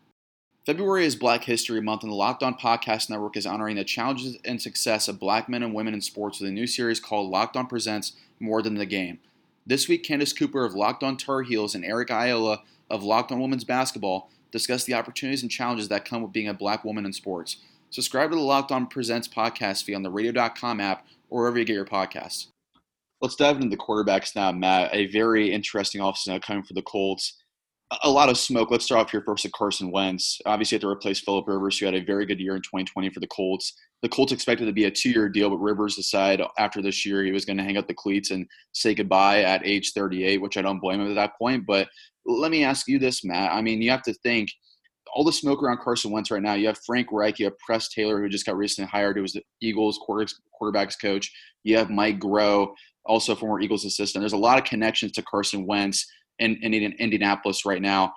February 0.63 1.05
is 1.05 1.15
Black 1.15 1.45
History 1.45 1.81
Month, 1.81 2.03
and 2.03 2.11
the 2.11 2.15
Locked 2.15 2.43
On 2.43 2.53
Podcast 2.53 3.09
Network 3.09 3.35
is 3.35 3.47
honoring 3.47 3.77
the 3.77 3.83
challenges 3.83 4.37
and 4.45 4.61
success 4.61 5.07
of 5.07 5.19
black 5.19 5.49
men 5.49 5.63
and 5.63 5.73
women 5.73 5.95
in 5.95 6.01
sports 6.01 6.39
with 6.39 6.49
a 6.49 6.53
new 6.53 6.67
series 6.67 6.99
called 6.99 7.31
Locked 7.31 7.57
On 7.57 7.65
Presents 7.65 8.13
More 8.39 8.61
Than 8.61 8.75
the 8.75 8.85
Game. 8.85 9.17
This 9.65 9.87
week, 9.87 10.03
Candace 10.03 10.33
Cooper 10.33 10.65
of 10.65 10.75
Locked 10.75 11.01
On 11.01 11.17
Tar 11.17 11.41
Heels 11.41 11.73
and 11.73 11.83
Eric 11.83 12.11
Ayala 12.11 12.61
of 12.91 13.03
Locked 13.03 13.31
On 13.31 13.39
Women's 13.39 13.63
Basketball 13.63 14.29
discuss 14.51 14.83
the 14.83 14.93
opportunities 14.93 15.41
and 15.41 15.51
challenges 15.51 15.87
that 15.89 16.05
come 16.05 16.21
with 16.21 16.31
being 16.31 16.47
a 16.47 16.53
black 16.53 16.83
woman 16.83 17.05
in 17.05 17.13
sports. 17.13 17.57
Subscribe 17.89 18.29
to 18.29 18.35
the 18.35 18.41
Locked 18.41 18.71
On 18.71 18.87
Presents 18.87 19.27
podcast 19.27 19.83
feed 19.83 19.95
on 19.95 20.03
the 20.03 20.09
radio.com 20.09 20.79
app 20.79 21.05
or 21.29 21.41
wherever 21.41 21.59
you 21.59 21.65
get 21.65 21.73
your 21.73 21.85
podcasts. 21.85 22.47
Let's 23.21 23.35
dive 23.35 23.57
into 23.57 23.69
the 23.69 23.77
quarterbacks 23.77 24.35
now, 24.35 24.51
Matt. 24.51 24.93
A 24.93 25.07
very 25.07 25.51
interesting 25.51 26.01
offseason 26.01 26.41
coming 26.41 26.63
for 26.63 26.73
the 26.73 26.81
Colts. 26.81 27.40
A 28.03 28.09
lot 28.09 28.29
of 28.29 28.37
smoke. 28.37 28.71
Let's 28.71 28.85
start 28.85 29.01
off 29.01 29.11
here 29.11 29.21
first 29.25 29.43
with 29.43 29.51
Carson 29.51 29.91
Wentz. 29.91 30.39
Obviously, 30.45 30.75
had 30.75 30.81
to 30.81 30.87
replace 30.87 31.19
Philip 31.19 31.45
Rivers, 31.45 31.77
who 31.77 31.85
had 31.85 31.95
a 31.95 31.99
very 31.99 32.25
good 32.25 32.39
year 32.39 32.55
in 32.55 32.61
2020 32.61 33.09
for 33.09 33.19
the 33.19 33.27
Colts. 33.27 33.73
the 34.01 34.07
Colts 34.07 34.31
expected 34.31 34.65
to 34.65 34.71
be 34.71 34.85
a 34.85 34.91
two-year 34.91 35.27
deal, 35.27 35.49
but 35.49 35.57
Rivers 35.57 35.97
decided 35.97 36.45
after 36.57 36.81
this 36.81 37.05
year 37.05 37.23
he 37.23 37.33
was 37.33 37.43
going 37.43 37.57
to 37.57 37.63
hang 37.63 37.77
up 37.77 37.87
the 37.87 37.93
cleats 37.93 38.31
and 38.31 38.47
say 38.71 38.95
goodbye 38.95 39.43
at 39.43 39.65
age 39.67 39.91
38, 39.91 40.41
which 40.41 40.55
I 40.55 40.61
don't 40.61 40.79
blame 40.79 41.01
him 41.01 41.09
at 41.09 41.15
that 41.15 41.37
point. 41.37 41.65
But 41.67 41.89
let 42.25 42.49
me 42.49 42.63
ask 42.63 42.87
you 42.87 42.97
this, 42.97 43.25
Matt. 43.25 43.51
I 43.51 43.61
mean, 43.61 43.81
you 43.81 43.91
have 43.91 44.03
to 44.03 44.13
think 44.13 44.49
all 45.13 45.25
the 45.25 45.33
smoke 45.33 45.61
around 45.61 45.81
Carson 45.81 46.11
Wentz 46.11 46.31
right 46.31 46.41
now. 46.41 46.53
You 46.53 46.67
have 46.67 46.79
Frank 46.85 47.09
Reich, 47.11 47.39
you 47.39 47.45
have 47.45 47.59
Press 47.59 47.89
Taylor, 47.89 48.21
who 48.21 48.29
just 48.29 48.45
got 48.45 48.55
recently 48.55 48.89
hired, 48.89 49.17
who 49.17 49.21
was 49.21 49.33
the 49.33 49.43
Eagles 49.61 49.99
quarterbacks 50.07 50.95
coach. 50.99 51.29
You 51.63 51.75
have 51.77 51.89
Mike 51.89 52.19
Groh, 52.19 52.73
also 53.05 53.35
former 53.35 53.59
Eagles 53.59 53.83
assistant. 53.83 54.21
There's 54.21 54.31
a 54.31 54.37
lot 54.37 54.57
of 54.57 54.63
connections 54.63 55.11
to 55.13 55.23
Carson 55.23 55.67
Wentz 55.67 56.07
in, 56.41 56.55
in 56.57 56.73
Indianapolis 56.73 57.65
right 57.65 57.81
now. 57.81 58.13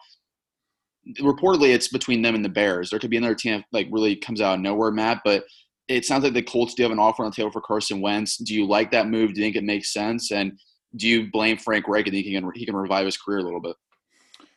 Reportedly, 1.21 1.75
it's 1.75 1.89
between 1.89 2.23
them 2.23 2.35
and 2.35 2.45
the 2.45 2.49
Bears. 2.49 2.91
There 2.91 2.99
could 2.99 3.11
be 3.11 3.19
another 3.19 3.35
team 3.35 3.63
like 3.73 3.89
really 3.91 4.17
comes 4.17 4.41
out 4.41 4.55
of 4.55 4.61
nowhere, 4.61 4.91
Matt. 4.91 5.21
But 5.25 5.45
it 5.89 6.05
sounds 6.05 6.25
like 6.25 6.33
the 6.33 6.43
Colts 6.43 6.75
do 6.75 6.83
have 6.83 6.93
an 6.93 6.99
offer 6.99 7.23
on 7.23 7.31
the 7.31 7.37
table 7.37 7.51
for 7.51 7.61
Carson 7.61 8.01
Wentz. 8.01 8.39
Do 8.39 8.55
you 8.55 8.67
like 8.67 8.91
that 8.93 9.09
move? 9.09 9.35
Do 9.35 9.41
you 9.41 9.47
think 9.47 9.57
it 9.57 9.65
makes 9.65 9.93
sense? 9.93 10.33
And 10.33 10.59
do 10.97 11.07
you 11.07 11.31
blame 11.31 11.59
Frank 11.59 11.87
Reich? 11.89 12.07
and 12.07 12.15
think 12.15 12.27
he 12.27 12.33
can 12.33 12.51
he 12.55 12.65
can 12.65 12.77
revive 12.77 13.05
his 13.05 13.19
career 13.19 13.39
a 13.39 13.43
little 13.43 13.61
bit? 13.61 13.77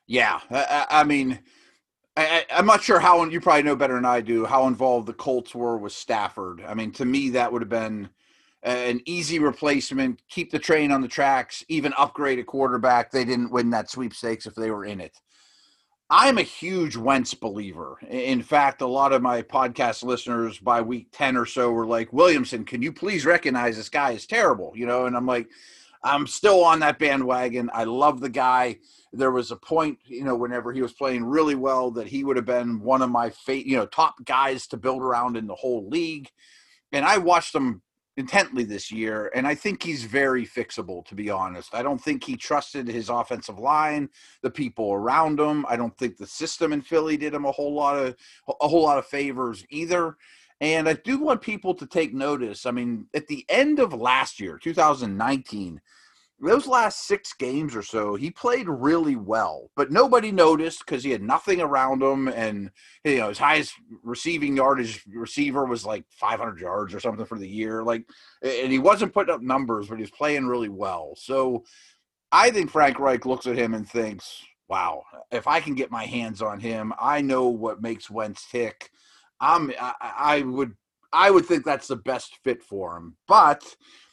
Yeah, 0.08 0.40
I, 0.50 0.86
I 0.90 1.04
mean, 1.04 1.40
I, 2.16 2.46
am 2.50 2.66
not 2.66 2.82
sure 2.82 3.00
how 3.00 3.24
you 3.26 3.42
probably 3.42 3.64
know 3.64 3.76
better 3.76 3.96
than 3.96 4.06
I 4.06 4.22
do 4.22 4.46
how 4.46 4.68
involved 4.68 5.08
the 5.08 5.14
Colts 5.14 5.54
were 5.54 5.78
with 5.78 5.92
Stafford. 5.92 6.64
I 6.66 6.74
mean, 6.74 6.92
to 6.94 7.06
me, 7.06 7.32
that 7.32 7.52
would 7.52 7.62
have 7.62 7.70
been 7.70 8.10
an 8.68 9.02
easy 9.06 9.40
replacement. 9.40 10.22
Keep 10.30 10.52
the 10.52 10.60
train 10.60 10.92
on 10.92 11.02
the 11.02 11.08
tracks, 11.08 11.64
even 11.70 11.94
upgrade 11.98 12.38
a 12.38 12.44
quarterback. 12.44 13.12
They 13.12 13.24
didn't 13.24 13.52
win 13.52 13.70
that 13.70 13.90
sweepstakes 13.90 14.46
if 14.46 14.56
they 14.56 14.70
were 14.72 14.84
in 14.84 15.00
it. 15.00 15.18
I'm 16.10 16.38
a 16.38 16.44
huge 16.44 16.98
Wentz 16.98 17.34
believer. 17.34 17.98
In 18.10 18.42
fact, 18.42 18.82
a 18.82 18.88
lot 18.88 19.14
of 19.14 19.22
my 19.22 19.42
podcast 19.42 20.04
listeners 20.04 20.60
by 20.60 20.82
week 20.82 21.08
10 21.14 21.38
or 21.38 21.46
so 21.46 21.72
were 21.72 21.86
like, 21.86 22.12
Williamson, 22.12 22.66
can 22.66 22.82
you 22.82 22.92
please 22.92 23.26
recognize 23.26 23.78
this 23.78 23.90
guy 23.90 24.12
is 24.12 24.28
terrible? 24.28 24.74
You 24.76 24.86
know, 24.86 25.06
and 25.06 25.16
I'm 25.16 25.26
like, 25.26 25.48
I'm 26.04 26.28
still 26.28 26.64
on 26.64 26.80
that 26.82 27.00
bandwagon. 27.00 27.70
I 27.74 27.86
love 27.86 28.20
the 28.20 28.30
guy. 28.30 28.80
There 29.14 29.32
was 29.32 29.52
a 29.52 29.58
point, 29.58 30.00
you 30.06 30.26
know, 30.26 30.36
whenever 30.36 30.74
he 30.74 30.82
was 30.82 30.94
playing 30.94 31.24
really 31.24 31.56
well, 31.56 31.92
that 31.92 32.08
he 32.08 32.26
would 32.26 32.36
have 32.36 32.46
been 32.46 32.82
one 32.82 33.02
of 33.02 33.10
my, 33.10 33.30
fa- 33.30 33.68
you 33.68 33.78
know, 33.78 33.86
top 33.86 34.24
guys 34.26 34.68
to 34.68 34.78
build 34.78 35.02
around 35.02 35.38
in 35.38 35.48
the 35.48 35.56
whole 35.56 35.88
league. 35.88 36.30
And 36.92 37.04
I 37.04 37.18
watched 37.18 37.56
him 37.56 37.82
intently 38.18 38.64
this 38.64 38.92
year, 38.92 39.32
and 39.36 39.48
I 39.48 39.56
think 39.56 39.82
he's 39.82 40.04
very 40.04 40.46
fixable. 40.46 41.06
To 41.06 41.16
be 41.16 41.30
honest, 41.30 41.74
I 41.74 41.84
don't 41.84 42.02
think 42.02 42.24
he 42.24 42.36
trusted 42.36 42.88
his 42.88 43.10
offensive 43.10 43.60
line, 43.60 44.10
the 44.42 44.50
people 44.50 44.92
around 44.92 45.40
him. 45.40 45.66
I 45.70 45.78
don't 45.78 45.96
think 45.98 46.18
the 46.18 46.28
system 46.28 46.74
in 46.74 46.82
Philly 46.82 47.16
did 47.16 47.34
him 47.34 47.46
a 47.46 47.52
whole 47.52 47.74
lot 47.74 47.98
of 47.98 48.16
a 48.62 48.68
whole 48.68 48.84
lot 48.84 48.98
of 48.98 49.06
favors 49.06 49.64
either. 49.70 50.18
And 50.60 50.90
I 50.90 50.94
do 50.94 51.20
want 51.20 51.42
people 51.42 51.76
to 51.76 51.86
take 51.86 52.16
notice. 52.16 52.66
I 52.66 52.72
mean, 52.72 53.06
at 53.14 53.28
the 53.28 53.46
end 53.48 53.78
of 53.78 53.94
last 53.94 54.40
year, 54.40 54.58
2019, 54.58 55.80
those 56.40 56.68
last 56.68 57.08
six 57.08 57.34
games 57.34 57.76
or 57.76 57.82
so, 57.82 58.16
he 58.16 58.30
played 58.30 58.70
really 58.70 59.16
well, 59.16 59.72
but 59.76 59.92
nobody 59.92 60.32
noticed 60.32 60.86
because 60.86 61.04
he 61.04 61.10
had 61.10 61.24
nothing 61.24 61.62
around 61.62 62.02
him, 62.02 62.28
and 62.28 62.70
you 63.04 63.18
know 63.18 63.30
his 63.30 63.40
highest 63.40 63.74
receiving 64.04 64.56
yardage 64.56 65.04
receiver 65.08 65.66
was 65.66 65.86
like 65.86 66.06
500 66.12 66.60
yards 66.60 66.94
or 66.94 67.00
something 67.00 67.26
for 67.26 67.40
the 67.40 67.50
year. 67.50 67.84
Like, 67.84 68.06
and 68.44 68.72
he 68.72 68.78
wasn't 68.78 69.14
putting 69.14 69.34
up 69.34 69.42
numbers, 69.42 69.88
but 69.88 69.96
he 69.96 70.04
was 70.04 70.12
playing 70.12 70.46
really 70.46 70.70
well. 70.70 71.14
So, 71.18 71.64
I 72.32 72.52
think 72.52 72.70
Frank 72.70 73.00
Reich 73.00 73.26
looks 73.26 73.48
at 73.48 73.58
him 73.58 73.74
and 73.74 73.90
thinks, 73.90 74.44
"Wow, 74.68 75.04
if 75.32 75.48
I 75.48 75.60
can 75.60 75.74
get 75.74 75.90
my 75.90 76.06
hands 76.06 76.44
on 76.44 76.60
him, 76.60 76.94
I 77.00 77.22
know 77.22 77.48
what 77.48 77.82
makes 77.82 78.12
Wentz 78.12 78.46
tick. 78.52 78.92
I'm, 79.42 79.72
I, 79.80 79.94
I 80.02 80.42
would, 80.44 80.76
I 81.12 81.32
would 81.32 81.48
think 81.48 81.66
that's 81.66 81.88
the 81.88 81.96
best 81.96 82.38
fit 82.44 82.62
for 82.62 82.96
him, 82.96 83.18
but." 83.28 83.64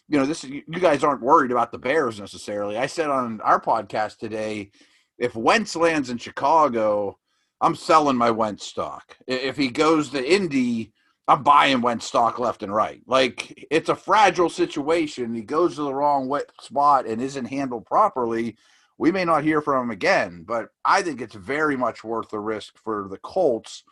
You 0.09 0.19
know, 0.19 0.27
this 0.27 0.45
is, 0.45 0.51
you 0.51 0.81
guys 0.81 1.03
aren't 1.03 1.23
worried 1.23 1.51
about 1.51 1.73
the 1.73 1.79
Bears 1.79 2.21
necessarily. 2.21 2.77
I 2.77 2.87
said 2.87 3.11
on 3.11 3.41
our 3.41 3.61
podcast 3.61 4.19
today, 4.19 4.71
if 5.19 5.35
Wentz 5.35 5.77
lands 5.77 6.11
in 6.11 6.19
Chicago, 6.19 7.19
I'm 7.61 7.75
selling 7.75 8.17
my 8.17 8.31
Wentz 8.31 8.67
stock. 8.67 9.17
If 9.27 9.57
he 9.57 9.69
goes 9.69 10.11
to 10.11 10.33
Indy, 10.33 10.93
I'm 11.27 11.43
buying 11.43 11.81
Wentz 11.81 12.07
stock 12.07 12.39
left 12.39 12.63
and 12.63 12.75
right. 12.75 13.01
Like 13.07 13.67
it's 13.71 13.89
a 13.89 13.97
fragile 13.97 14.51
situation. 14.51 15.35
He 15.35 15.43
goes 15.43 15.77
to 15.77 15.83
the 15.83 15.95
wrong 15.95 16.29
wet 16.29 16.51
spot 16.61 17.07
and 17.07 17.23
isn't 17.23 17.47
handled 17.47 17.87
properly. 17.87 18.57
We 18.99 19.11
may 19.11 19.25
not 19.25 19.45
hear 19.45 19.63
from 19.63 19.85
him 19.85 19.91
again, 19.91 20.45
but 20.47 20.69
I 20.85 21.03
think 21.03 21.21
it's 21.21 21.35
very 21.35 21.77
much 21.77 22.05
worth 22.05 22.29
the 22.29 22.41
risk 22.41 22.77
for 22.77 23.09
the 23.09 23.19
Colts. 23.19 23.85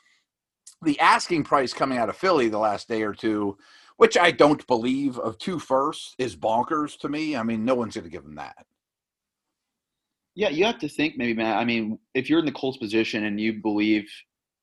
The 0.83 0.99
asking 1.01 1.45
price 1.45 1.73
coming 1.73 1.97
out 1.97 2.09
of 2.09 2.17
Philly 2.17 2.49
the 2.49 2.59
last 2.59 2.89
day 2.89 3.03
or 3.03 3.15
two 3.15 3.57
which 4.03 4.19
I 4.19 4.33
don't 4.33 4.67
believe 4.67 5.17
of 5.21 5.39
two 5.39 5.61
firsts 5.61 6.17
is 6.19 6.35
bonkers 6.35 6.99
to 6.99 7.09
me. 7.09 7.37
I 7.37 7.45
mean, 7.45 7.65
no 7.65 7.77
one's 7.77 7.95
going 7.95 8.03
to 8.03 8.11
give 8.11 8.25
him 8.25 8.35
that. 8.35 8.67
Yeah, 10.35 10.49
you 10.49 10.65
have 10.65 10.81
to 10.81 10.89
think 10.89 11.17
maybe, 11.17 11.35
Matt. 11.35 11.57
I 11.57 11.65
mean, 11.65 12.01
if 12.13 12.29
you're 12.29 12.41
in 12.41 12.45
the 12.45 12.51
Colts 12.51 12.79
position 12.79 13.27
and 13.27 13.41
you 13.41 13.63
believe 13.63 14.11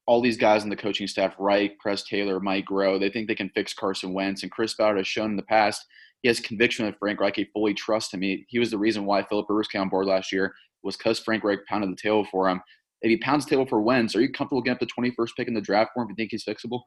all 0.08 0.19
these 0.19 0.36
guys 0.36 0.65
in 0.65 0.69
the 0.69 0.75
coaching 0.75 1.08
staff, 1.08 1.36
Reich, 1.39 1.79
Press 1.79 2.03
Taylor, 2.03 2.41
Mike 2.41 2.65
Groh, 2.65 3.00
they 3.00 3.10
think 3.10 3.29
they 3.29 3.36
can 3.36 3.50
fix 3.55 3.74
Carson 3.74 4.12
Wentz. 4.12 4.43
And 4.43 4.51
Chris 4.51 4.74
Ballard 4.74 4.98
has 4.98 5.08
shown 5.08 5.31
in 5.31 5.38
the 5.38 5.43
past 5.43 5.86
he 6.22 6.27
has 6.27 6.41
conviction 6.41 6.86
that 6.86 7.00
Frank 7.00 7.22
Reich 7.22 7.38
He 7.38 7.46
fully 7.46 7.74
trusts 7.74 8.13
him. 8.13 8.22
He, 8.22 8.46
he 8.50 8.60
was 8.60 8.72
the 8.72 8.77
reason 8.77 9.05
why 9.05 9.24
Philip 9.24 9.46
Rivers 9.48 9.69
came 9.69 9.84
on 9.84 9.88
board 9.88 10.08
last 10.08 10.34
year 10.34 10.53
was 10.84 10.98
because 10.98 11.17
Frank 11.17 11.46
Reich 11.46 11.60
pounded 11.65 11.89
the 11.89 11.96
table 11.96 12.27
for 12.29 12.50
him. 12.50 12.60
If 13.01 13.10
he 13.10 13.15
pounds 13.15 13.46
the 13.46 13.51
table 13.51 13.65
for 13.65 13.79
Wentz, 13.79 14.17
are 14.17 14.22
you 14.22 14.34
comfortable 14.34 14.62
getting 14.62 14.75
up 14.75 14.79
the 14.81 15.01
21st 15.01 15.29
pick 15.38 15.48
in 15.48 15.53
the 15.53 15.62
draft 15.62 15.91
for 15.93 16.03
him 16.03 16.08
if 16.08 16.10
you 16.10 16.15
think 16.15 16.31
he's 16.31 16.43
fixable? 16.43 16.81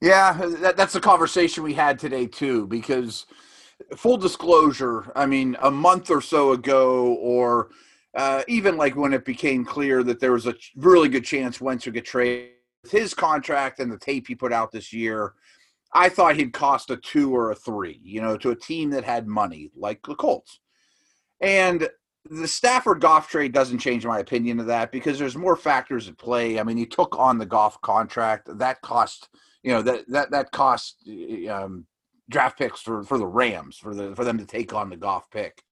Yeah, 0.00 0.32
that, 0.32 0.76
that's 0.76 0.94
the 0.94 1.00
conversation 1.00 1.62
we 1.62 1.74
had 1.74 1.98
today 1.98 2.26
too. 2.26 2.66
Because 2.66 3.26
full 3.96 4.16
disclosure, 4.16 5.10
I 5.14 5.26
mean, 5.26 5.56
a 5.60 5.70
month 5.70 6.10
or 6.10 6.20
so 6.20 6.52
ago, 6.52 7.14
or 7.14 7.70
uh, 8.14 8.42
even 8.48 8.76
like 8.76 8.96
when 8.96 9.12
it 9.12 9.24
became 9.24 9.64
clear 9.64 10.02
that 10.02 10.20
there 10.20 10.32
was 10.32 10.46
a 10.46 10.54
really 10.76 11.08
good 11.08 11.24
chance 11.24 11.60
Wentz 11.60 11.84
would 11.84 11.94
get 11.94 12.06
traded, 12.06 12.50
his 12.90 13.12
contract 13.12 13.78
and 13.78 13.92
the 13.92 13.98
tape 13.98 14.26
he 14.26 14.34
put 14.34 14.52
out 14.52 14.72
this 14.72 14.92
year, 14.92 15.34
I 15.92 16.08
thought 16.08 16.36
he'd 16.36 16.52
cost 16.52 16.90
a 16.90 16.96
two 16.96 17.34
or 17.34 17.50
a 17.50 17.54
three, 17.54 18.00
you 18.02 18.22
know, 18.22 18.36
to 18.38 18.50
a 18.50 18.56
team 18.56 18.90
that 18.90 19.04
had 19.04 19.26
money 19.26 19.70
like 19.76 20.00
the 20.06 20.14
Colts. 20.14 20.60
And 21.40 21.88
the 22.30 22.48
Stafford 22.48 23.00
Goff 23.00 23.28
trade 23.28 23.52
doesn't 23.52 23.78
change 23.78 24.06
my 24.06 24.18
opinion 24.20 24.60
of 24.60 24.66
that 24.66 24.92
because 24.92 25.18
there's 25.18 25.36
more 25.36 25.56
factors 25.56 26.08
at 26.08 26.18
play. 26.18 26.60
I 26.60 26.62
mean, 26.62 26.76
he 26.76 26.86
took 26.86 27.18
on 27.18 27.38
the 27.38 27.46
Goff 27.46 27.80
contract 27.80 28.48
that 28.58 28.80
cost 28.82 29.28
you 29.62 29.72
know 29.72 29.82
that 29.82 30.08
that 30.08 30.30
that 30.30 30.52
cost 30.52 30.96
um, 31.50 31.86
draft 32.28 32.58
picks 32.58 32.80
for 32.80 33.02
for 33.02 33.18
the 33.18 33.26
Rams 33.26 33.76
for 33.76 33.94
the 33.94 34.14
for 34.14 34.24
them 34.24 34.38
to 34.38 34.46
take 34.46 34.72
on 34.72 34.90
the 34.90 34.96
Goff 34.96 35.30
pick. 35.30 35.62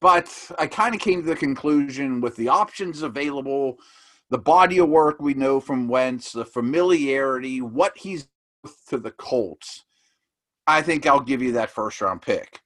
But 0.00 0.50
I 0.58 0.66
kind 0.66 0.94
of 0.94 1.00
came 1.00 1.22
to 1.22 1.28
the 1.28 1.36
conclusion 1.36 2.20
with 2.20 2.36
the 2.36 2.48
options 2.48 3.00
available, 3.02 3.78
the 4.28 4.38
body 4.38 4.78
of 4.78 4.88
work 4.88 5.20
we 5.20 5.32
know 5.32 5.60
from 5.60 5.88
Wentz, 5.88 6.32
the 6.32 6.44
familiarity, 6.44 7.62
what 7.62 7.96
he's 7.96 8.28
to 8.88 8.98
the 8.98 9.12
Colts. 9.12 9.84
I 10.66 10.82
think 10.82 11.06
I'll 11.06 11.20
give 11.20 11.42
you 11.42 11.52
that 11.52 11.70
first 11.70 12.00
round 12.00 12.22
pick. 12.22 12.60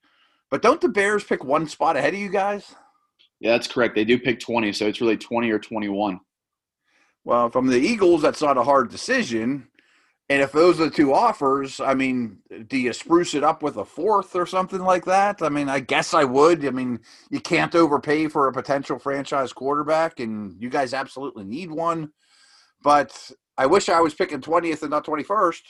But 0.51 0.63
don't 0.63 0.81
the 0.81 0.89
Bears 0.89 1.25
pick 1.25 1.45
one 1.45 1.69
spot 1.69 1.97
ahead 1.97 2.15
of 2.15 2.21
you 2.21 2.31
guys? 2.31 2.75
Yeah, 3.41 3.53
that's 3.53 3.69
correct. 3.69 3.95
They 3.95 4.05
do 4.05 4.19
pick 4.19 4.41
20, 4.41 4.73
so 4.73 4.87
it's 4.87 5.01
really 5.01 5.17
20 5.17 5.51
or 5.51 5.59
21. 5.59 6.21
Well, 7.25 7.51
from 7.51 7.67
the 7.67 7.79
Eagles, 7.79 8.23
that's 8.23 8.43
not 8.43 8.57
a 8.57 8.63
hard 8.63 8.91
decision. 8.91 9.69
And 10.31 10.43
if 10.43 10.53
those 10.53 10.79
are 10.79 10.85
the 10.85 10.91
two 10.91 11.15
offers, 11.15 11.81
I 11.81 11.95
mean, 11.95 12.39
do 12.67 12.77
you 12.77 12.93
spruce 12.93 13.35
it 13.35 13.43
up 13.43 13.63
with 13.63 13.77
a 13.79 13.85
fourth 13.85 14.37
or 14.37 14.45
something 14.45 14.81
like 14.81 15.07
that? 15.07 15.41
I 15.41 15.49
mean, 15.49 15.71
I 15.71 15.81
guess 15.81 16.13
I 16.13 16.25
would. 16.25 16.67
I 16.67 16.71
mean, 16.71 17.01
you 17.31 17.41
can't 17.41 17.75
overpay 17.75 18.29
for 18.29 18.47
a 18.47 18.53
potential 18.53 18.99
franchise 18.99 19.55
quarterback, 19.55 20.21
and 20.21 20.55
you 20.61 20.69
guys 20.69 20.93
absolutely 20.93 21.45
need 21.45 21.71
one. 21.71 22.13
But 22.83 23.31
I 23.57 23.65
wish 23.67 23.89
I 23.89 24.01
was 24.01 24.15
picking 24.15 24.43
20th 24.43 24.83
and 24.83 24.91
not 24.91 25.07
21st. 25.07 25.61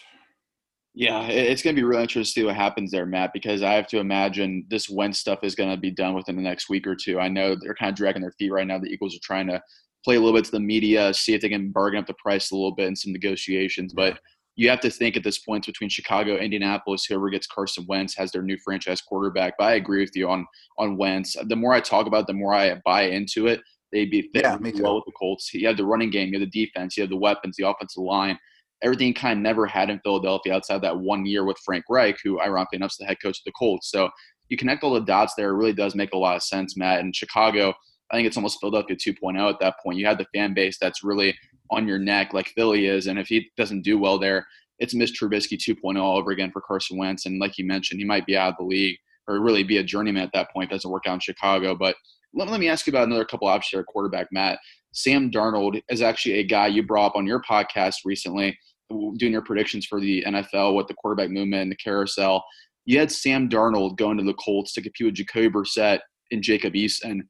Yeah, 0.92 1.22
it's 1.28 1.62
going 1.62 1.76
to 1.76 1.80
be 1.80 1.86
really 1.86 2.02
interesting 2.02 2.24
to 2.24 2.40
see 2.40 2.44
what 2.44 2.56
happens 2.56 2.90
there, 2.90 3.06
Matt, 3.06 3.32
because 3.32 3.62
I 3.62 3.74
have 3.74 3.86
to 3.88 3.98
imagine 3.98 4.66
this 4.68 4.90
Wentz 4.90 5.20
stuff 5.20 5.38
is 5.44 5.54
going 5.54 5.70
to 5.70 5.76
be 5.76 5.92
done 5.92 6.14
within 6.14 6.34
the 6.34 6.42
next 6.42 6.68
week 6.68 6.88
or 6.88 6.96
two. 6.96 7.20
I 7.20 7.28
know 7.28 7.54
they're 7.54 7.76
kind 7.76 7.90
of 7.90 7.96
dragging 7.96 8.22
their 8.22 8.32
feet 8.32 8.50
right 8.50 8.66
now. 8.66 8.80
The 8.80 8.88
Eagles 8.88 9.14
are 9.14 9.20
trying 9.22 9.46
to 9.46 9.62
play 10.04 10.16
a 10.16 10.20
little 10.20 10.34
bit 10.34 10.46
to 10.46 10.50
the 10.50 10.58
media, 10.58 11.14
see 11.14 11.34
if 11.34 11.42
they 11.42 11.48
can 11.48 11.70
bargain 11.70 12.00
up 12.00 12.06
the 12.08 12.14
price 12.14 12.50
a 12.50 12.56
little 12.56 12.74
bit 12.74 12.88
in 12.88 12.96
some 12.96 13.12
negotiations. 13.12 13.92
But 13.92 14.18
you 14.58 14.68
have 14.68 14.80
to 14.80 14.90
think 14.90 15.16
at 15.16 15.22
this 15.22 15.38
point 15.38 15.64
between 15.64 15.88
Chicago, 15.88 16.36
Indianapolis, 16.36 17.04
whoever 17.04 17.30
gets 17.30 17.46
Carson 17.46 17.86
Wentz 17.88 18.16
has 18.16 18.32
their 18.32 18.42
new 18.42 18.58
franchise 18.58 19.00
quarterback. 19.00 19.54
But 19.56 19.68
I 19.68 19.74
agree 19.74 20.00
with 20.00 20.16
you 20.16 20.28
on 20.28 20.46
on 20.78 20.96
Wentz. 20.96 21.36
The 21.46 21.54
more 21.54 21.74
I 21.74 21.80
talk 21.80 22.08
about, 22.08 22.22
it, 22.22 22.26
the 22.26 22.32
more 22.32 22.52
I 22.52 22.74
buy 22.84 23.02
into 23.02 23.46
it. 23.46 23.60
They'd 23.92 24.10
be 24.10 24.28
yeah, 24.34 24.58
well 24.60 24.96
with 24.96 25.04
the 25.06 25.12
Colts. 25.12 25.54
You 25.54 25.66
have 25.68 25.76
the 25.76 25.86
running 25.86 26.10
game, 26.10 26.32
you 26.32 26.40
have 26.40 26.50
the 26.50 26.66
defense, 26.66 26.96
you 26.96 27.04
have 27.04 27.10
the 27.10 27.16
weapons, 27.16 27.54
the 27.56 27.68
offensive 27.68 28.02
line. 28.02 28.36
Everything 28.82 29.14
kind 29.14 29.38
of 29.38 29.42
never 29.42 29.64
had 29.64 29.90
in 29.90 30.00
Philadelphia 30.00 30.54
outside 30.54 30.82
that 30.82 30.98
one 30.98 31.24
year 31.24 31.44
with 31.44 31.56
Frank 31.64 31.84
Reich, 31.88 32.18
who 32.22 32.40
ironically 32.40 32.76
enough 32.76 32.90
is 32.90 32.96
the 32.98 33.06
head 33.06 33.18
coach 33.22 33.38
of 33.38 33.44
the 33.46 33.52
Colts. 33.52 33.90
So 33.90 34.10
you 34.48 34.56
connect 34.56 34.82
all 34.82 34.92
the 34.92 35.00
dots 35.00 35.34
there. 35.36 35.50
It 35.50 35.56
really 35.56 35.72
does 35.72 35.94
make 35.94 36.12
a 36.12 36.18
lot 36.18 36.36
of 36.36 36.42
sense, 36.42 36.76
Matt. 36.76 37.00
And 37.00 37.14
Chicago, 37.14 37.72
I 38.10 38.16
think 38.16 38.26
it's 38.26 38.36
almost 38.36 38.58
Philadelphia 38.60 38.96
2.0 38.96 39.50
at 39.50 39.60
that 39.60 39.76
point. 39.82 39.98
You 39.98 40.06
had 40.06 40.18
the 40.18 40.26
fan 40.34 40.52
base 40.52 40.78
that's 40.80 41.04
really 41.04 41.34
on 41.70 41.86
your 41.86 41.98
neck 41.98 42.32
like 42.32 42.48
Philly 42.48 42.86
is. 42.86 43.06
And 43.06 43.18
if 43.18 43.28
he 43.28 43.50
doesn't 43.56 43.82
do 43.82 43.98
well 43.98 44.18
there, 44.18 44.46
it's 44.78 44.94
Mitch 44.94 45.20
Trubisky 45.20 45.58
2.0 45.58 46.00
all 46.00 46.16
over 46.16 46.30
again 46.30 46.50
for 46.50 46.60
Carson 46.60 46.98
Wentz. 46.98 47.26
And 47.26 47.40
like 47.40 47.58
you 47.58 47.66
mentioned, 47.66 48.00
he 48.00 48.06
might 48.06 48.26
be 48.26 48.36
out 48.36 48.50
of 48.50 48.56
the 48.58 48.64
league 48.64 48.96
or 49.26 49.40
really 49.40 49.62
be 49.62 49.78
a 49.78 49.84
journeyman 49.84 50.22
at 50.22 50.30
that 50.34 50.50
point. 50.52 50.70
Doesn't 50.70 50.90
work 50.90 51.06
out 51.06 51.14
in 51.14 51.20
Chicago. 51.20 51.74
But 51.74 51.96
let, 52.34 52.48
let 52.48 52.60
me 52.60 52.68
ask 52.68 52.86
you 52.86 52.92
about 52.92 53.08
another 53.08 53.24
couple 53.24 53.48
options 53.48 53.70
here, 53.70 53.84
quarterback 53.84 54.28
Matt. 54.32 54.58
Sam 54.92 55.30
Darnold 55.30 55.80
is 55.90 56.02
actually 56.02 56.34
a 56.34 56.44
guy 56.44 56.68
you 56.68 56.82
brought 56.82 57.08
up 57.08 57.16
on 57.16 57.26
your 57.26 57.42
podcast 57.42 57.96
recently, 58.04 58.58
doing 58.90 59.32
your 59.32 59.42
predictions 59.42 59.86
for 59.86 60.00
the 60.00 60.24
NFL 60.26 60.76
with 60.76 60.86
the 60.88 60.94
quarterback 60.94 61.30
movement 61.30 61.62
and 61.62 61.70
the 61.70 61.76
carousel. 61.76 62.44
You 62.86 62.98
had 62.98 63.12
Sam 63.12 63.48
Darnold 63.48 63.96
going 63.96 64.16
to 64.16 64.24
the 64.24 64.34
Colts 64.34 64.72
to 64.72 64.82
compete 64.82 65.06
with 65.06 65.14
Jacoby 65.14 65.50
Brissett 65.50 66.00
and 66.30 66.42
Jacob 66.42 66.72
Eason. 66.72 67.20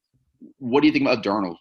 What 0.58 0.82
do 0.82 0.86
you 0.86 0.92
think 0.92 1.02
about 1.02 1.24
Darnold? 1.24 1.56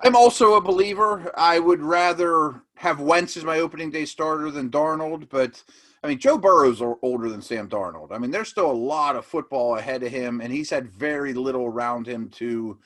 I'm 0.00 0.14
also 0.14 0.54
a 0.54 0.60
believer. 0.60 1.32
I 1.36 1.58
would 1.58 1.82
rather 1.82 2.62
have 2.76 3.00
Wentz 3.00 3.36
as 3.36 3.44
my 3.44 3.58
opening 3.58 3.90
day 3.90 4.04
starter 4.04 4.50
than 4.50 4.70
Darnold, 4.70 5.28
but 5.28 5.62
I 6.02 6.08
mean, 6.08 6.18
Joe 6.18 6.38
Burrow's 6.38 6.80
older 6.80 7.28
than 7.28 7.42
Sam 7.42 7.68
Darnold. 7.68 8.12
I 8.12 8.18
mean, 8.18 8.30
there's 8.30 8.48
still 8.48 8.70
a 8.70 8.72
lot 8.72 9.16
of 9.16 9.26
football 9.26 9.76
ahead 9.76 10.04
of 10.04 10.12
him, 10.12 10.40
and 10.40 10.52
he's 10.52 10.70
had 10.70 10.92
very 10.92 11.34
little 11.34 11.66
around 11.66 12.06
him 12.06 12.28
to 12.30 12.78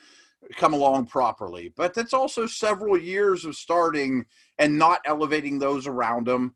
come 0.57 0.73
along 0.73 1.05
properly. 1.05 1.71
But 1.75 1.93
that's 1.93 2.13
also 2.13 2.47
several 2.47 2.97
years 2.97 3.45
of 3.45 3.55
starting 3.55 4.25
and 4.57 4.77
not 4.77 5.01
elevating 5.05 5.59
those 5.59 5.85
around 5.85 6.27
him. 6.27 6.55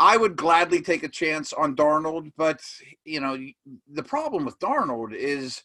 I 0.00 0.16
would 0.16 0.34
gladly 0.34 0.82
take 0.82 1.04
a 1.04 1.08
chance 1.08 1.52
on 1.52 1.76
Darnold, 1.76 2.32
but 2.36 2.60
you 3.04 3.20
know, 3.20 3.38
the 3.88 4.02
problem 4.02 4.44
with 4.44 4.58
Darnold 4.58 5.14
is 5.14 5.62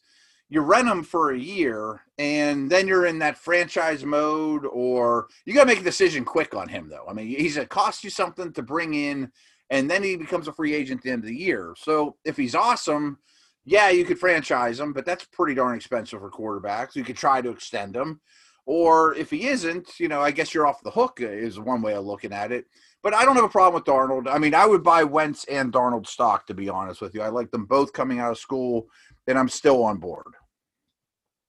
you 0.49 0.61
rent 0.61 0.87
him 0.87 1.03
for 1.03 1.31
a 1.31 1.37
year 1.37 2.01
and 2.17 2.69
then 2.69 2.87
you're 2.87 3.05
in 3.05 3.19
that 3.19 3.37
franchise 3.37 4.05
mode 4.05 4.65
or 4.65 5.27
you 5.45 5.53
got 5.53 5.61
to 5.61 5.67
make 5.67 5.81
a 5.81 5.83
decision 5.83 6.23
quick 6.23 6.55
on 6.55 6.67
him 6.67 6.89
though. 6.89 7.05
I 7.07 7.13
mean, 7.13 7.27
he's 7.27 7.57
it 7.57 7.69
costs 7.69 8.03
you 8.03 8.09
something 8.09 8.53
to 8.53 8.61
bring 8.61 8.93
in 8.93 9.31
and 9.69 9.89
then 9.89 10.03
he 10.03 10.15
becomes 10.15 10.47
a 10.47 10.53
free 10.53 10.73
agent 10.73 10.99
at 10.99 11.03
the 11.03 11.11
end 11.11 11.23
of 11.23 11.27
the 11.29 11.35
year. 11.35 11.75
So 11.77 12.15
if 12.23 12.37
he's 12.37 12.55
awesome, 12.55 13.17
yeah, 13.65 13.89
you 13.89 14.05
could 14.05 14.19
franchise 14.19 14.79
him, 14.79 14.93
but 14.93 15.05
that's 15.05 15.25
pretty 15.25 15.53
darn 15.53 15.75
expensive 15.75 16.21
for 16.21 16.31
quarterbacks. 16.31 16.95
You 16.95 17.03
could 17.03 17.17
try 17.17 17.41
to 17.41 17.49
extend 17.49 17.95
him. 17.95 18.21
Or 18.67 19.15
if 19.15 19.31
he 19.31 19.47
isn't, 19.47 19.99
you 19.99 20.09
know, 20.09 20.21
I 20.21 20.31
guess 20.31 20.53
you're 20.53 20.67
off 20.67 20.83
the 20.83 20.91
hook 20.91 21.19
is 21.21 21.59
one 21.59 21.81
way 21.81 21.93
of 21.93 22.05
looking 22.05 22.33
at 22.33 22.51
it. 22.51 22.65
But 23.01 23.13
I 23.13 23.25
don't 23.25 23.35
have 23.35 23.45
a 23.45 23.49
problem 23.49 23.75
with 23.75 23.85
Darnold. 23.85 24.31
I 24.31 24.37
mean, 24.37 24.53
I 24.53 24.65
would 24.65 24.83
buy 24.83 25.03
Wentz 25.03 25.45
and 25.45 25.71
Darnold 25.71 26.05
stock, 26.05 26.45
to 26.47 26.53
be 26.53 26.67
honest 26.67 27.01
with 27.01 27.15
you. 27.15 27.21
I 27.21 27.29
like 27.29 27.49
them 27.49 27.65
both 27.65 27.93
coming 27.93 28.19
out 28.19 28.31
of 28.31 28.37
school, 28.37 28.87
and 29.27 29.39
I'm 29.39 29.49
still 29.49 29.83
on 29.83 29.97
board 29.97 30.33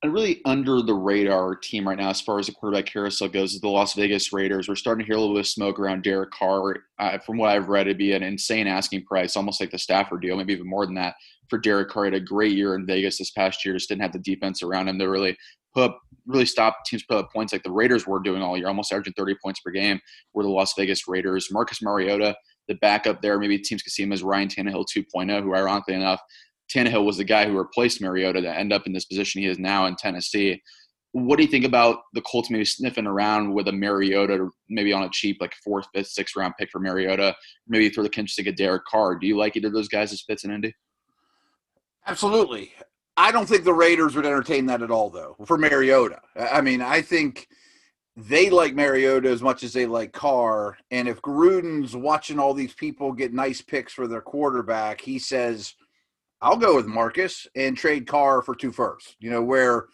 a 0.05 0.09
really 0.09 0.41
under 0.45 0.81
the 0.81 0.95
radar 0.95 1.57
team 1.57 1.89
right 1.89 1.99
now 1.99 2.11
as 2.11 2.21
far 2.21 2.39
as 2.39 2.47
the 2.47 2.53
quarterback 2.53 2.87
carousel 2.87 3.29
goes 3.29 3.55
is 3.55 3.61
the 3.61 3.69
Las 3.69 3.95
Vegas 3.95 4.33
Raiders. 4.33 4.69
We're 4.69 4.77
starting 4.77 5.05
to 5.05 5.07
hear 5.07 5.17
a 5.17 5.21
little 5.21 5.35
bit 5.35 5.41
of 5.41 5.49
smoke 5.49 5.81
around 5.81 6.05
Derek 6.05 6.31
Carr. 6.31 6.85
Uh, 7.01 7.19
from 7.19 7.37
what 7.37 7.51
I've 7.51 7.69
read, 7.69 7.89
it'd 7.89 7.99
be 7.99 8.13
an 8.13 8.23
insane 8.23 8.69
asking 8.69 9.05
price, 9.07 9.37
almost 9.37 9.61
like 9.61 9.73
the 9.73 9.79
Stafford 9.79 10.23
deal, 10.23 10.37
maybe 10.37 10.53
even 10.53 10.69
more 10.69 10.87
than 10.87 10.95
that 10.95 11.17
for 11.51 11.59
Derek 11.59 11.89
Carr. 11.89 12.05
He 12.05 12.13
had 12.13 12.23
a 12.23 12.25
great 12.25 12.53
year 12.53 12.77
in 12.77 12.87
Vegas 12.87 13.19
this 13.19 13.33
past 13.33 13.65
year, 13.65 13.75
just 13.75 13.89
didn't 13.89 14.03
have 14.03 14.13
the 14.13 14.21
defense 14.21 14.63
around 14.63 14.89
him 14.89 15.01
to 15.01 15.09
really 15.09 15.37
put 15.79 15.91
up, 15.91 16.01
really 16.27 16.47
stop 16.47 16.79
teams 16.85 17.05
put 17.05 17.19
up 17.19 17.33
points 17.33 17.53
like 17.53 17.63
the 17.63 17.71
Raiders 17.71 18.07
were 18.07 18.21
doing 18.21 18.43
all 18.43 18.57
year, 18.57 18.69
almost 18.69 18.93
averaging 18.93 19.15
30 19.17 19.37
points 19.43 19.61
per 19.61 19.71
game. 19.71 20.01
Were 20.35 20.43
the 20.43 20.49
Las 20.49 20.75
Vegas 20.77 21.07
Raiders. 21.07 21.49
Marcus 21.53 21.81
Mariota, 21.83 22.37
the 22.67 22.75
backup 22.77 23.23
there, 23.23 23.39
maybe 23.39 23.59
teams 23.59 23.83
could 23.83 23.93
see 23.93 24.03
him 24.03 24.13
as 24.13 24.23
Ryan 24.23 24.49
Tannehill 24.49 24.87
2.0, 24.97 25.43
who 25.43 25.55
ironically 25.55 25.95
enough 25.95 26.21
Tannehill 26.69 27.05
was 27.05 27.17
the 27.17 27.25
guy 27.25 27.47
who 27.47 27.57
replaced 27.57 28.01
Mariota 28.01 28.41
to 28.43 28.55
end 28.55 28.73
up 28.73 28.87
in 28.87 28.93
this 28.93 29.07
position 29.07 29.41
he 29.41 29.49
is 29.49 29.59
now 29.59 29.87
in 29.87 29.97
Tennessee. 29.97 30.63
What 31.13 31.37
do 31.37 31.43
you 31.43 31.49
think 31.49 31.65
about 31.65 32.01
the 32.13 32.21
Colts 32.21 32.51
maybe 32.51 32.67
sniffing 32.67 33.07
around 33.07 33.55
with 33.55 33.69
a 33.69 33.73
Mariota, 33.73 34.49
maybe 34.69 34.93
on 34.93 35.05
a 35.05 35.11
cheap, 35.11 35.39
like 35.41 35.55
fourth, 35.65 35.87
fifth, 35.95 36.09
sixth 36.09 36.37
round 36.37 36.55
pick 36.59 36.71
for 36.71 36.81
Mariota, 36.81 37.35
maybe 37.67 37.89
throw 37.89 38.03
the 38.03 38.11
kinch 38.11 38.37
to 38.37 38.43
get 38.43 38.59
Derek 38.59 38.85
Carr? 38.85 39.17
Do 39.17 39.27
you 39.27 39.39
like 39.39 39.57
either 39.57 39.69
of 39.69 39.73
those 39.73 39.89
guys 39.89 40.13
as 40.13 40.23
fits 40.23 40.45
in 40.45 40.51
Indy? 40.51 40.75
Absolutely. 42.07 42.73
I 43.19 43.33
don't 43.33 43.47
think 43.47 43.65
the 43.65 43.75
Raiders 43.75 44.15
would 44.17 44.25
entertain 44.25 44.67
that 44.67 44.81
at 44.81 44.91
all, 44.91 45.11
though, 45.11 45.37
for 45.45 45.59
Mariota. 45.59 46.21
I 46.37 46.61
mean, 46.61 46.81
I 46.81 47.03
think 47.03 47.49
they 48.17 48.49
like 48.49 48.75
Mariota 48.75 49.29
as 49.29 49.43
much 49.43 49.63
as 49.63 49.73
they 49.73 49.87
like 49.87 50.13
Carr. 50.13 50.79
And 50.91 51.09
if 51.09 51.21
Gruden's 51.21 51.95
watching 51.95 52.39
all 52.39 52.55
these 52.55 52.75
people 52.75 53.13
get 53.13 53.35
nice 53.35 53.61
picks 53.61 53.93
for 53.93 54.07
their 54.07 54.23
quarterback, 54.23 55.01
he 55.01 55.19
says– 55.19 55.75
I'll 56.41 56.57
go 56.57 56.77
with 56.77 56.87
Marcus 56.87 57.47
and 57.57 57.77
trade 57.77 58.07
Carr 58.07 58.43
for 58.43 58.55
two 58.55 58.73
firsts. 58.73 59.17
You 59.19 59.31
know, 59.31 59.43
where 59.43 59.87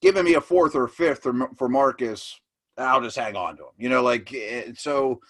giving 0.00 0.24
me 0.24 0.34
a 0.34 0.40
fourth 0.40 0.74
or 0.74 0.84
a 0.84 0.88
fifth 0.88 1.22
for, 1.22 1.68
Marcus, 1.68 2.40
I'll 2.78 3.02
just 3.02 3.16
hang 3.16 3.36
on 3.36 3.56
to 3.56 3.64
him. 3.64 3.72
You 3.78 3.88
know, 3.88 4.02
like 4.02 4.32
eh, 4.34 4.72
so. 4.76 5.20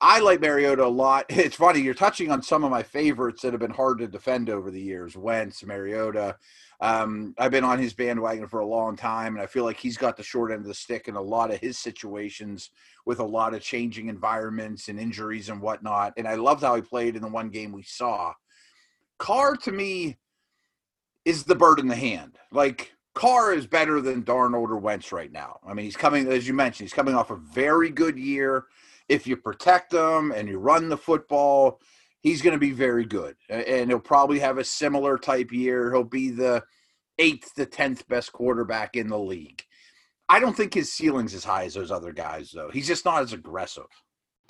I 0.00 0.20
like 0.20 0.40
Mariota 0.40 0.84
a 0.84 0.86
lot. 0.86 1.26
It's 1.30 1.56
funny 1.56 1.80
you're 1.80 1.94
touching 1.94 2.30
on 2.30 2.42
some 2.42 2.62
of 2.62 2.70
my 2.70 2.82
favorites 2.82 3.40
that 3.40 3.52
have 3.52 3.60
been 3.60 3.70
hard 3.70 3.98
to 3.98 4.08
defend 4.08 4.50
over 4.50 4.70
the 4.70 4.80
years. 4.80 5.16
Wentz, 5.16 5.64
Mariota. 5.64 6.36
Um, 6.80 7.34
I've 7.38 7.50
been 7.50 7.64
on 7.64 7.78
his 7.78 7.94
bandwagon 7.94 8.48
for 8.48 8.60
a 8.60 8.66
long 8.66 8.96
time, 8.96 9.34
and 9.34 9.42
I 9.42 9.46
feel 9.46 9.64
like 9.64 9.78
he's 9.78 9.96
got 9.96 10.16
the 10.16 10.22
short 10.22 10.50
end 10.50 10.62
of 10.62 10.66
the 10.66 10.74
stick 10.74 11.08
in 11.08 11.16
a 11.16 11.22
lot 11.22 11.52
of 11.52 11.60
his 11.60 11.78
situations 11.78 12.70
with 13.06 13.20
a 13.20 13.24
lot 13.24 13.54
of 13.54 13.62
changing 13.62 14.08
environments 14.08 14.88
and 14.88 14.98
injuries 14.98 15.48
and 15.48 15.60
whatnot. 15.60 16.14
And 16.16 16.26
I 16.26 16.34
loved 16.34 16.62
how 16.62 16.74
he 16.74 16.82
played 16.82 17.16
in 17.16 17.22
the 17.22 17.28
one 17.28 17.50
game 17.50 17.72
we 17.72 17.82
saw. 17.82 18.34
Carr 19.18 19.56
to 19.56 19.72
me 19.72 20.18
is 21.24 21.44
the 21.44 21.54
bird 21.54 21.78
in 21.78 21.86
the 21.88 21.96
hand. 21.96 22.38
Like 22.50 22.92
Carr 23.14 23.54
is 23.54 23.66
better 23.66 24.00
than 24.00 24.24
Darnold 24.24 24.68
or 24.68 24.76
Wentz 24.76 25.12
right 25.12 25.32
now. 25.32 25.60
I 25.66 25.72
mean, 25.72 25.84
he's 25.84 25.96
coming, 25.96 26.28
as 26.28 26.46
you 26.46 26.54
mentioned, 26.54 26.86
he's 26.86 26.94
coming 26.94 27.14
off 27.14 27.30
a 27.30 27.36
very 27.36 27.90
good 27.90 28.18
year. 28.18 28.64
If 29.08 29.26
you 29.26 29.36
protect 29.36 29.92
him 29.92 30.32
and 30.32 30.48
you 30.48 30.58
run 30.58 30.88
the 30.88 30.96
football, 30.96 31.80
he's 32.24 32.42
going 32.42 32.54
to 32.54 32.58
be 32.58 32.72
very 32.72 33.04
good. 33.04 33.36
And 33.48 33.90
he'll 33.90 34.00
probably 34.00 34.40
have 34.40 34.58
a 34.58 34.64
similar 34.64 35.16
type 35.16 35.52
year. 35.52 35.92
He'll 35.92 36.02
be 36.02 36.30
the 36.30 36.64
eighth 37.20 37.54
to 37.54 37.66
tenth 37.66 38.08
best 38.08 38.32
quarterback 38.32 38.96
in 38.96 39.06
the 39.06 39.18
league. 39.18 39.62
I 40.28 40.40
don't 40.40 40.56
think 40.56 40.74
his 40.74 40.92
ceiling's 40.92 41.34
as 41.34 41.44
high 41.44 41.64
as 41.64 41.74
those 41.74 41.92
other 41.92 42.12
guys, 42.12 42.50
though. 42.50 42.70
He's 42.70 42.88
just 42.88 43.04
not 43.04 43.22
as 43.22 43.32
aggressive. 43.32 43.84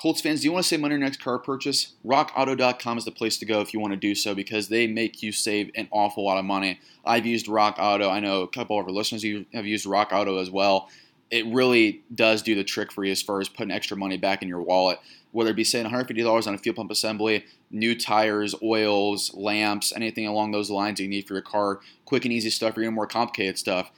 Colts 0.01 0.21
fans, 0.21 0.41
do 0.41 0.47
you 0.47 0.53
want 0.53 0.65
to 0.65 0.69
save 0.69 0.81
money 0.81 0.95
on 0.95 1.01
your 1.01 1.07
next 1.07 1.23
car 1.23 1.39
purchase? 1.39 1.95
RockAuto.com 2.05 2.99
is 2.99 3.05
the 3.05 3.13
place 3.13 3.39
to 3.39 3.47
go 3.47 3.61
if 3.61 3.73
you 3.73 3.81
want 3.81 3.93
to 3.93 3.97
do 3.97 4.15
so 4.15 4.35
because 4.35 4.69
they 4.69 4.87
make 4.87 5.23
you 5.23 5.31
save 5.31 5.71
an 5.77 5.89
awful 5.91 6.25
lot 6.25 6.39
of 6.39 6.45
money. 6.45 6.81
I've 7.05 7.27
used 7.27 7.49
Rock 7.49 7.77
Auto. 7.79 8.09
I 8.09 8.21
know 8.21 8.43
a 8.43 8.49
couple 8.49 8.79
of 8.79 8.87
our 8.87 8.93
listeners 8.93 9.25
have 9.53 9.67
used 9.67 9.87
Rock 9.87 10.11
Auto 10.13 10.39
as 10.39 10.51
well. 10.51 10.89
It 11.35 11.47
really 11.47 12.03
does 12.15 12.43
do 12.43 12.55
the 12.55 12.65
trick 12.65 12.93
for 12.93 13.05
you 13.05 13.13
as 13.13 13.23
far 13.23 13.41
as 13.41 13.49
putting 13.49 13.73
extra 13.73 13.97
money 13.97 14.17
back 14.17 14.43
in 14.43 14.49
your 14.49 14.63
wallet. 14.63 15.01
Whether 15.33 15.51
it 15.51 15.57
be 15.57 15.65
saying 15.65 15.87
$150 15.87 16.47
on 16.47 16.55
a 16.55 16.59
fuel 16.59 16.77
pump 16.77 16.93
assembly, 16.93 17.45
new 17.71 17.99
tires, 17.99 18.55
oils, 18.63 19.35
lamps, 19.35 19.93
anything 19.97 20.29
along 20.29 20.53
those 20.53 20.71
lines 20.71 21.01
you 21.01 21.09
need 21.09 21.27
for 21.27 21.35
your 21.35 21.43
car, 21.43 21.81
quick 22.05 22.25
and 22.25 22.33
easy 22.33 22.51
stuff 22.51 22.77
or 22.77 22.83
even 22.83 22.95
more 22.95 23.09
complicated 23.09 23.59
stuff 23.59 23.91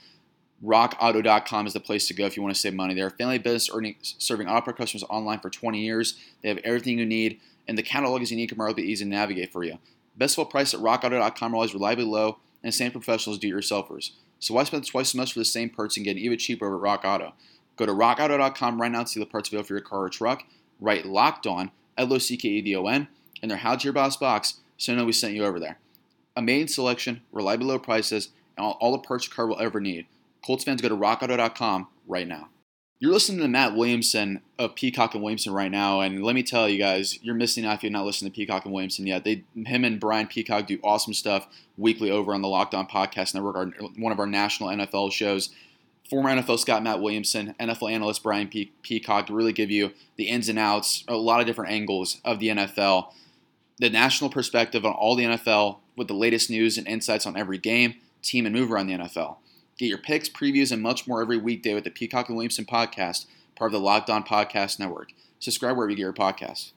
RockAuto.com 0.65 1.67
is 1.67 1.73
the 1.75 1.81
place 1.81 2.09
to 2.09 2.15
go 2.15 2.25
if 2.25 2.37
you 2.37 2.43
want 2.43 2.55
to 2.55 2.61
save 2.61 2.75
money. 2.75 2.95
They're 2.95 3.09
a 3.09 3.11
family 3.11 3.39
business 3.39 3.71
earning, 3.73 3.97
serving 4.01 4.49
auto 4.49 4.73
customers 4.73 5.05
online 5.11 5.41
for 5.41 5.51
20 5.51 5.79
years. 5.79 6.19
They 6.43 6.49
have 6.49 6.59
everything 6.59 6.99
you 6.99 7.07
need, 7.07 7.41
and 7.69 7.77
the 7.77 7.83
catalog 7.83 8.23
is 8.23 8.31
unique 8.31 8.53
and 8.53 8.59
remarkably 8.59 8.85
easy 8.85 9.05
to 9.05 9.11
navigate 9.11 9.53
for 9.53 9.65
you. 9.65 9.79
Best 10.17 10.35
of 10.35 10.41
all 10.41 10.45
price 10.47 10.73
at 10.73 10.81
RockAuto.com 10.81 11.53
are 11.53 11.57
always 11.57 11.75
reliably 11.75 12.05
low 12.05 12.39
and 12.63 12.75
same 12.75 12.91
professionals 12.91 13.39
do-it-yourselfers. 13.39 14.13
So 14.39 14.55
why 14.55 14.65
spend 14.65 14.87
twice 14.87 15.11
as 15.11 15.15
much 15.15 15.33
for 15.33 15.39
the 15.39 15.45
same 15.45 15.71
parts 15.71 15.97
and 15.97 16.05
get 16.05 16.17
even 16.17 16.39
cheaper 16.39 16.67
over 16.67 16.77
at 16.77 16.83
Rock 16.83 17.05
Auto? 17.05 17.33
Go 17.77 17.87
to 17.87 17.93
RockAuto.com 17.93 18.81
right 18.81 18.91
now 18.91 19.03
to 19.03 19.09
see 19.09 19.21
the 19.21 19.27
parts 19.27 19.49
available 19.49 19.69
for 19.69 19.75
your 19.75 19.81
car 19.83 20.05
or 20.05 20.09
truck. 20.09 20.45
Write 20.81 21.07
Locked 21.07 21.47
On, 21.47 21.71
L-O-C-K-E-D-O-N, 21.97 23.09
in 23.43 23.49
their 23.49 23.59
How 23.59 23.77
to 23.77 23.85
Your 23.85 23.93
Boss 23.93 24.17
box 24.17 24.61
so 24.77 24.93
you 24.93 24.99
know 24.99 25.05
we 25.05 25.13
sent 25.13 25.35
you 25.35 25.45
over 25.45 25.59
there. 25.59 25.79
Amazing 26.37 26.69
selection, 26.69 27.23
reliable 27.33 27.67
low 27.67 27.79
prices, 27.79 28.31
and 28.57 28.67
all, 28.67 28.77
all 28.81 28.93
the 28.93 28.99
parts 28.99 29.27
your 29.27 29.35
car 29.35 29.47
will 29.47 29.61
ever 29.61 29.81
need. 29.81 30.07
Colts 30.45 30.65
fans, 30.65 30.83
go 30.83 30.89
to 30.89 30.97
rockauto.com 30.97 31.89
right 32.07 32.29
now. 32.29 32.49
You're 32.99 33.13
listening 33.13 33.41
to 33.41 33.49
Matt 33.49 33.77
Williamson 33.77 34.41
of 34.59 34.75
Peacock 34.75 35.13
and 35.13 35.23
Williamson 35.23 35.53
right 35.53 35.71
now, 35.71 36.01
and 36.01 36.25
let 36.25 36.35
me 36.35 36.43
tell 36.43 36.67
you 36.67 36.79
guys, 36.79 37.23
you're 37.23 37.35
missing 37.35 37.67
out 37.67 37.75
if 37.75 37.83
you're 37.83 37.93
not 37.93 38.07
listening 38.07 38.33
to 38.33 38.35
Peacock 38.35 38.65
and 38.65 38.73
Williamson 38.73 39.07
yet. 39.07 39.23
They, 39.23 39.45
him 39.55 39.85
and 39.85 40.01
Brian 40.01 40.27
Peacock 40.27 40.67
do 40.67 40.81
awesome 40.83 41.13
stuff 41.13 41.47
weekly 41.77 42.11
over 42.11 42.33
on 42.33 42.41
the 42.41 42.49
Locked 42.49 42.75
On 42.75 42.87
Podcast 42.87 43.35
Network, 43.35 43.55
our, 43.55 43.67
one 43.99 44.13
of 44.13 44.19
our 44.19 44.27
national 44.27 44.71
NFL 44.71 45.13
shows. 45.13 45.51
Former 46.09 46.31
NFL 46.31 46.59
Scott 46.59 46.83
Matt 46.83 47.03
Williamson, 47.03 47.55
NFL 47.61 47.93
analyst 47.93 48.23
Brian 48.23 48.49
Pe- 48.49 48.71
Peacock 48.81 49.29
really 49.29 49.53
give 49.53 49.71
you 49.71 49.93
the 50.17 50.29
ins 50.29 50.49
and 50.49 50.59
outs, 50.59 51.05
a 51.07 51.17
lot 51.17 51.41
of 51.41 51.47
different 51.47 51.73
angles 51.73 52.23
of 52.25 52.39
the 52.39 52.49
NFL, 52.49 53.13
the 53.79 53.91
national 53.91 54.31
perspective 54.31 54.87
on 54.87 54.93
all 54.95 55.17
the 55.17 55.25
NFL 55.25 55.81
with 55.99 56.09
the 56.09 56.15
latest 56.15 56.49
news 56.49 56.79
and 56.79 56.89
insights 56.89 57.27
on 57.27 57.37
every 57.37 57.59
game, 57.59 57.97
team, 58.23 58.47
and 58.47 58.55
move 58.55 58.73
around 58.73 58.87
the 58.87 58.95
NFL. 58.95 59.37
Get 59.79 59.87
your 59.87 59.99
picks, 59.99 60.29
previews, 60.29 60.73
and 60.73 60.83
much 60.83 61.07
more 61.07 61.21
every 61.21 61.39
weekday 61.39 61.75
with 61.75 61.85
the 61.85 61.91
Peacock 61.91 62.29
and 62.29 62.37
Williamson 62.37 62.65
podcast, 62.65 63.27
part 63.57 63.69
of 63.69 63.73
the 63.73 63.85
Locked 63.85 64.09
On 64.09 64.23
Podcast 64.23 64.79
Network. 64.79 65.11
Subscribe 65.39 65.77
wherever 65.77 65.91
you 65.91 65.97
get 65.97 66.03
your 66.03 66.13
podcasts. 66.13 66.73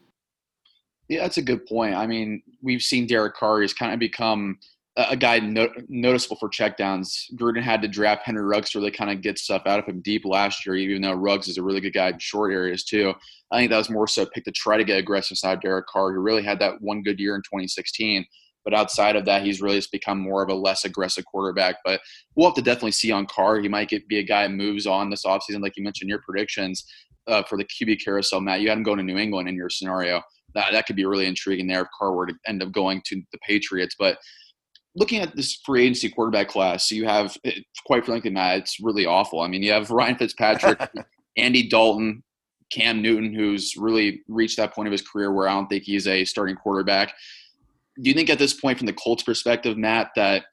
Yeah, 1.08 1.22
that's 1.22 1.38
a 1.38 1.42
good 1.42 1.66
point. 1.66 1.96
I 1.96 2.08
mean, 2.08 2.44
we've 2.62 2.82
seen 2.82 3.08
Derek 3.08 3.36
Carr 3.36 3.62
has 3.62 3.74
kind 3.74 3.94
of 3.94 4.00
become 4.00 4.60
a 4.96 5.16
guy 5.16 5.40
no, 5.40 5.70
noticeable 5.88 6.36
for 6.36 6.50
checkdowns. 6.50 7.32
Gruden 7.36 7.64
had 7.64 7.82
to 7.82 7.88
draft 7.88 8.26
Henry 8.26 8.44
Ruggs 8.44 8.72
to 8.72 8.80
really 8.80 8.92
kind 8.92 9.10
of 9.10 9.22
get 9.22 9.40
stuff 9.40 9.64
out 9.66 9.80
of 9.80 9.86
him 9.86 10.02
deep 10.02 10.26
last 10.26 10.66
year, 10.66 10.76
even 10.76 11.02
though 11.02 11.14
Ruggs 11.14 11.48
is 11.48 11.58
a 11.58 11.64
really 11.64 11.80
good 11.80 11.94
guy 11.94 12.10
in 12.10 12.20
short 12.20 12.52
areas 12.52 12.84
too. 12.84 13.14
I 13.52 13.58
think 13.58 13.72
that 13.72 13.78
was 13.78 13.90
more 13.90 14.08
so 14.08 14.26
picked 14.26 14.46
to 14.46 14.52
try 14.52 14.78
to 14.78 14.84
get 14.84 15.00
aggressive 15.00 15.38
side 15.38 15.62
Derek 15.62 15.88
Carr, 15.88 16.12
who 16.12 16.20
really 16.20 16.44
had 16.44 16.60
that 16.60 16.82
one 16.82 17.02
good 17.02 17.20
year 17.20 17.36
in 17.36 17.42
2016. 17.42 18.26
But 18.66 18.74
outside 18.74 19.16
of 19.16 19.26
that, 19.26 19.44
he's 19.44 19.62
really 19.62 19.78
just 19.78 19.92
become 19.92 20.20
more 20.20 20.44
of 20.44 20.50
a 20.50 20.54
less 20.54 20.86
aggressive 20.86 21.26
quarterback. 21.26 21.78
But 21.86 22.02
we'll 22.36 22.48
have 22.48 22.56
to 22.56 22.62
definitely 22.62 22.92
see 22.92 23.12
on 23.12 23.26
Carr. 23.26 23.60
He 23.60 23.70
might 23.70 23.90
get, 23.90 24.08
be 24.08 24.20
a 24.20 24.24
guy 24.24 24.44
that 24.44 24.54
moves 24.54 24.86
on 24.86 25.10
this 25.10 25.26
offseason, 25.26 25.62
like 25.62 25.78
you 25.78 25.84
mentioned 25.84 26.10
your 26.10 26.22
predictions 26.22 26.86
uh, 27.28 27.44
for 27.44 27.58
the 27.58 27.66
QB 27.66 28.04
carousel. 28.04 28.42
Matt, 28.42 28.62
you 28.62 28.70
had 28.70 28.78
him 28.78 28.84
going 28.84 28.98
to 28.98 29.04
New 29.04 29.18
England 29.18 29.48
in 29.48 29.56
your 29.56 29.70
scenario. 29.70 30.22
That, 30.56 30.72
that 30.72 30.88
could 30.88 30.96
be 30.96 31.06
really 31.06 31.28
intriguing 31.28 31.68
there 31.68 31.82
if 31.82 31.88
Carr 31.98 32.14
were 32.14 32.28
to 32.28 32.34
end 32.48 32.64
up 32.64 32.72
going 32.72 33.02
to 33.06 33.22
the 33.32 33.38
Patriots. 33.46 33.96
But 33.98 34.18
looking 34.96 35.22
at 35.22 35.36
this 35.36 35.60
free 35.66 35.84
agency 35.84 36.10
quarterback 36.10 36.48
class, 36.48 36.92
you 36.92 37.06
have, 37.06 37.38
quite 37.86 38.06
frankly, 38.06 38.32
Matt, 38.32 38.60
it's 38.60 38.80
really 38.82 39.06
awful. 39.06 39.42
I 39.42 39.48
mean, 39.48 39.64
you 39.64 39.72
have 39.72 39.92
Ryan 39.92 40.18
Fitzpatrick, 40.18 40.80
Andy 41.38 41.68
Dalton, 41.68 42.24
Cam 42.72 43.02
Newton, 43.02 43.34
who's 43.34 43.76
really 43.78 44.22
reached 44.28 44.58
that 44.58 44.74
point 44.74 44.88
of 44.88 44.92
his 44.92 45.02
career 45.02 45.32
where 45.32 45.48
I 45.48 45.54
don't 45.54 45.68
think 45.68 45.84
he's 45.84 46.08
a 46.08 46.26
starting 46.26 46.56
quarterback. 46.56 47.14
Do 48.02 48.10
you 48.10 48.14
think 48.14 48.30
at 48.30 48.40
this 48.40 48.54
point, 48.54 48.78
from 48.78 48.88
the 48.88 48.94
Colts' 48.94 49.24
perspective, 49.24 49.78
Matt, 49.78 50.12
that 50.16 50.46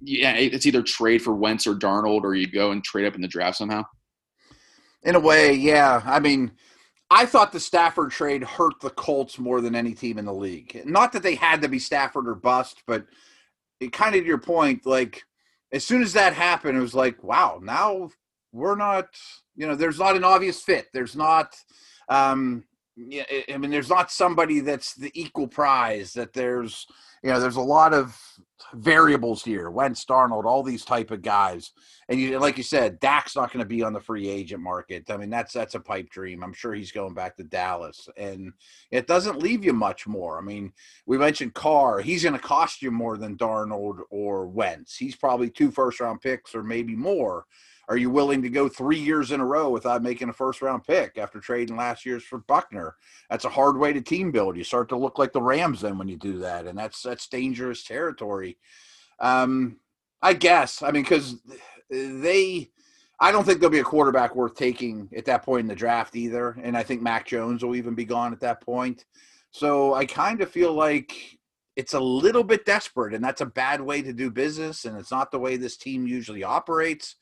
yeah, 0.00 0.34
it's 0.34 0.66
either 0.66 0.82
trade 0.82 1.22
for 1.22 1.34
Wentz 1.34 1.66
or 1.66 1.74
Darnold, 1.74 2.22
or 2.22 2.34
you 2.34 2.50
go 2.50 2.70
and 2.70 2.82
trade 2.84 3.06
up 3.06 3.14
in 3.14 3.20
the 3.20 3.28
draft 3.28 3.58
somehow? 3.58 3.84
In 5.02 5.14
a 5.14 5.20
way, 5.20 5.52
yeah. 5.52 6.02
I 6.04 6.20
mean, 6.20 6.52
I 7.10 7.26
thought 7.26 7.52
the 7.52 7.60
Stafford 7.60 8.10
trade 8.10 8.44
hurt 8.44 8.80
the 8.80 8.90
Colts 8.90 9.38
more 9.38 9.60
than 9.60 9.74
any 9.74 9.94
team 9.94 10.18
in 10.18 10.24
the 10.24 10.32
league. 10.32 10.82
Not 10.84 11.12
that 11.12 11.22
they 11.22 11.34
had 11.34 11.62
to 11.62 11.68
be 11.68 11.78
Stafford 11.78 12.28
or 12.28 12.34
bust, 12.34 12.82
but– 12.86 13.06
it 13.80 13.92
kind 13.92 14.14
of 14.14 14.22
to 14.22 14.26
your 14.26 14.38
point, 14.38 14.86
like 14.86 15.22
as 15.72 15.84
soon 15.84 16.02
as 16.02 16.12
that 16.14 16.32
happened, 16.32 16.76
it 16.76 16.80
was 16.80 16.94
like, 16.94 17.22
wow, 17.22 17.60
now 17.62 18.10
we're 18.52 18.76
not, 18.76 19.06
you 19.54 19.66
know, 19.66 19.74
there's 19.74 19.98
not 19.98 20.16
an 20.16 20.24
obvious 20.24 20.62
fit. 20.62 20.88
There's 20.92 21.14
not, 21.14 21.54
um, 22.08 22.64
yeah, 23.06 23.24
I 23.52 23.56
mean, 23.58 23.70
there's 23.70 23.88
not 23.88 24.10
somebody 24.10 24.60
that's 24.60 24.94
the 24.94 25.10
equal 25.14 25.46
prize. 25.46 26.12
That 26.14 26.32
there's, 26.32 26.86
you 27.22 27.30
know, 27.30 27.38
there's 27.38 27.56
a 27.56 27.60
lot 27.60 27.94
of 27.94 28.20
variables 28.74 29.44
here. 29.44 29.70
Wentz, 29.70 30.04
Darnold, 30.04 30.44
all 30.44 30.62
these 30.62 30.84
type 30.84 31.12
of 31.12 31.22
guys, 31.22 31.70
and 32.08 32.18
you, 32.18 32.38
like 32.40 32.56
you 32.56 32.64
said, 32.64 32.98
Dak's 32.98 33.36
not 33.36 33.52
going 33.52 33.62
to 33.62 33.68
be 33.68 33.82
on 33.82 33.92
the 33.92 34.00
free 34.00 34.28
agent 34.28 34.62
market. 34.62 35.10
I 35.10 35.16
mean, 35.16 35.30
that's 35.30 35.52
that's 35.52 35.76
a 35.76 35.80
pipe 35.80 36.10
dream. 36.10 36.42
I'm 36.42 36.52
sure 36.52 36.74
he's 36.74 36.92
going 36.92 37.14
back 37.14 37.36
to 37.36 37.44
Dallas, 37.44 38.08
and 38.16 38.52
it 38.90 39.06
doesn't 39.06 39.42
leave 39.42 39.64
you 39.64 39.72
much 39.72 40.06
more. 40.06 40.38
I 40.38 40.42
mean, 40.42 40.72
we 41.06 41.18
mentioned 41.18 41.54
Carr. 41.54 42.00
He's 42.00 42.24
going 42.24 42.34
to 42.34 42.40
cost 42.40 42.82
you 42.82 42.90
more 42.90 43.16
than 43.16 43.36
Darnold 43.36 44.00
or 44.10 44.48
Wentz. 44.48 44.96
He's 44.96 45.16
probably 45.16 45.50
two 45.50 45.70
first 45.70 46.00
round 46.00 46.20
picks 46.20 46.54
or 46.54 46.64
maybe 46.64 46.96
more. 46.96 47.44
Are 47.88 47.96
you 47.96 48.10
willing 48.10 48.42
to 48.42 48.50
go 48.50 48.68
three 48.68 48.98
years 48.98 49.32
in 49.32 49.40
a 49.40 49.46
row 49.46 49.70
without 49.70 50.02
making 50.02 50.28
a 50.28 50.32
first 50.32 50.60
round 50.60 50.84
pick 50.84 51.16
after 51.16 51.40
trading 51.40 51.76
last 51.76 52.04
year's 52.04 52.22
for 52.22 52.38
Buckner? 52.38 52.96
That's 53.30 53.46
a 53.46 53.50
hard 53.50 53.78
way 53.78 53.94
to 53.94 54.02
team 54.02 54.30
build. 54.30 54.58
You 54.58 54.64
start 54.64 54.90
to 54.90 54.96
look 54.96 55.18
like 55.18 55.32
the 55.32 55.40
Rams 55.40 55.80
then 55.80 55.96
when 55.96 56.08
you 56.08 56.16
do 56.16 56.38
that, 56.40 56.66
and 56.66 56.78
that's 56.78 57.02
that's 57.02 57.28
dangerous 57.28 57.84
territory. 57.84 58.58
Um, 59.20 59.78
I 60.20 60.34
guess. 60.34 60.82
I 60.82 60.90
mean, 60.90 61.02
because 61.02 61.36
they, 61.90 62.70
I 63.20 63.32
don't 63.32 63.44
think 63.44 63.60
there'll 63.60 63.72
be 63.72 63.78
a 63.78 63.84
quarterback 63.84 64.36
worth 64.36 64.54
taking 64.54 65.08
at 65.16 65.24
that 65.24 65.42
point 65.42 65.62
in 65.62 65.68
the 65.68 65.74
draft 65.74 66.14
either, 66.14 66.58
and 66.62 66.76
I 66.76 66.82
think 66.82 67.00
Mac 67.00 67.26
Jones 67.26 67.64
will 67.64 67.76
even 67.76 67.94
be 67.94 68.04
gone 68.04 68.34
at 68.34 68.40
that 68.40 68.60
point. 68.60 69.06
So 69.50 69.94
I 69.94 70.04
kind 70.04 70.42
of 70.42 70.50
feel 70.50 70.74
like 70.74 71.38
it's 71.74 71.94
a 71.94 72.00
little 72.00 72.44
bit 72.44 72.66
desperate, 72.66 73.14
and 73.14 73.24
that's 73.24 73.40
a 73.40 73.46
bad 73.46 73.80
way 73.80 74.02
to 74.02 74.12
do 74.12 74.30
business, 74.30 74.84
and 74.84 74.98
it's 74.98 75.10
not 75.10 75.30
the 75.30 75.38
way 75.38 75.56
this 75.56 75.78
team 75.78 76.06
usually 76.06 76.44
operates 76.44 77.14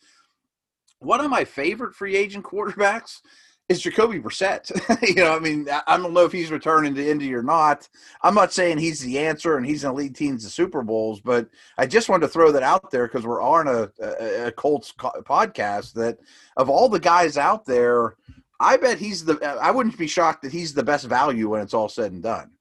one 1.00 1.20
of 1.20 1.30
my 1.30 1.44
favorite 1.44 1.94
free 1.94 2.16
agent 2.16 2.44
quarterbacks 2.44 3.20
is 3.68 3.80
Jacoby 3.80 4.20
Brissett. 4.20 4.70
you 5.08 5.16
know, 5.16 5.34
I 5.34 5.38
mean, 5.38 5.66
I 5.86 5.96
don't 5.96 6.12
know 6.12 6.24
if 6.24 6.32
he's 6.32 6.50
returning 6.50 6.94
to 6.94 7.10
Indy 7.10 7.34
or 7.34 7.42
not. 7.42 7.88
I'm 8.22 8.34
not 8.34 8.52
saying 8.52 8.78
he's 8.78 9.00
the 9.00 9.18
answer 9.18 9.56
and 9.56 9.66
he's 9.66 9.82
going 9.82 9.94
to 9.94 10.02
lead 10.02 10.14
teams 10.14 10.44
to 10.44 10.50
Super 10.50 10.82
Bowls, 10.82 11.20
but 11.20 11.48
I 11.76 11.86
just 11.86 12.08
wanted 12.08 12.26
to 12.26 12.32
throw 12.32 12.52
that 12.52 12.62
out 12.62 12.90
there 12.90 13.08
because 13.08 13.26
we're 13.26 13.42
on 13.42 13.66
a, 13.66 13.90
a, 14.00 14.46
a 14.46 14.52
Colts 14.52 14.92
podcast 14.96 15.94
that 15.94 16.18
of 16.56 16.70
all 16.70 16.88
the 16.88 17.00
guys 17.00 17.36
out 17.36 17.64
there, 17.66 18.14
I 18.60 18.76
bet 18.76 18.98
he's 18.98 19.24
the. 19.24 19.44
I 19.60 19.70
wouldn't 19.70 19.98
be 19.98 20.06
shocked 20.06 20.42
that 20.42 20.52
he's 20.52 20.72
the 20.72 20.82
best 20.82 21.04
value 21.06 21.50
when 21.50 21.60
it's 21.60 21.74
all 21.74 21.90
said 21.90 22.12
and 22.12 22.22
done. 22.22 22.52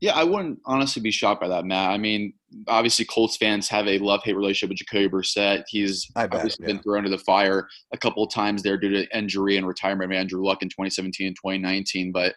Yeah, 0.00 0.14
I 0.14 0.24
wouldn't 0.24 0.60
honestly 0.64 1.02
be 1.02 1.10
shocked 1.10 1.42
by 1.42 1.48
that, 1.48 1.66
Matt. 1.66 1.90
I 1.90 1.98
mean, 1.98 2.32
obviously 2.68 3.04
Colts 3.04 3.36
fans 3.36 3.68
have 3.68 3.86
a 3.86 3.98
love-hate 3.98 4.34
relationship 4.34 4.70
with 4.70 4.78
Jacoby 4.78 5.08
Brissett. 5.08 5.64
He's 5.68 6.06
bet, 6.06 6.32
obviously 6.32 6.66
yeah. 6.66 6.74
been 6.74 6.82
thrown 6.82 7.04
into 7.04 7.10
the 7.10 7.22
fire 7.22 7.68
a 7.92 7.98
couple 7.98 8.24
of 8.24 8.32
times 8.32 8.62
there 8.62 8.78
due 8.78 8.90
to 8.90 9.16
injury 9.16 9.58
and 9.58 9.66
retirement 9.66 10.10
of 10.10 10.16
Andrew 10.16 10.42
Luck 10.42 10.62
in 10.62 10.68
2017 10.68 11.26
and 11.26 11.36
2019. 11.36 12.12
But 12.12 12.34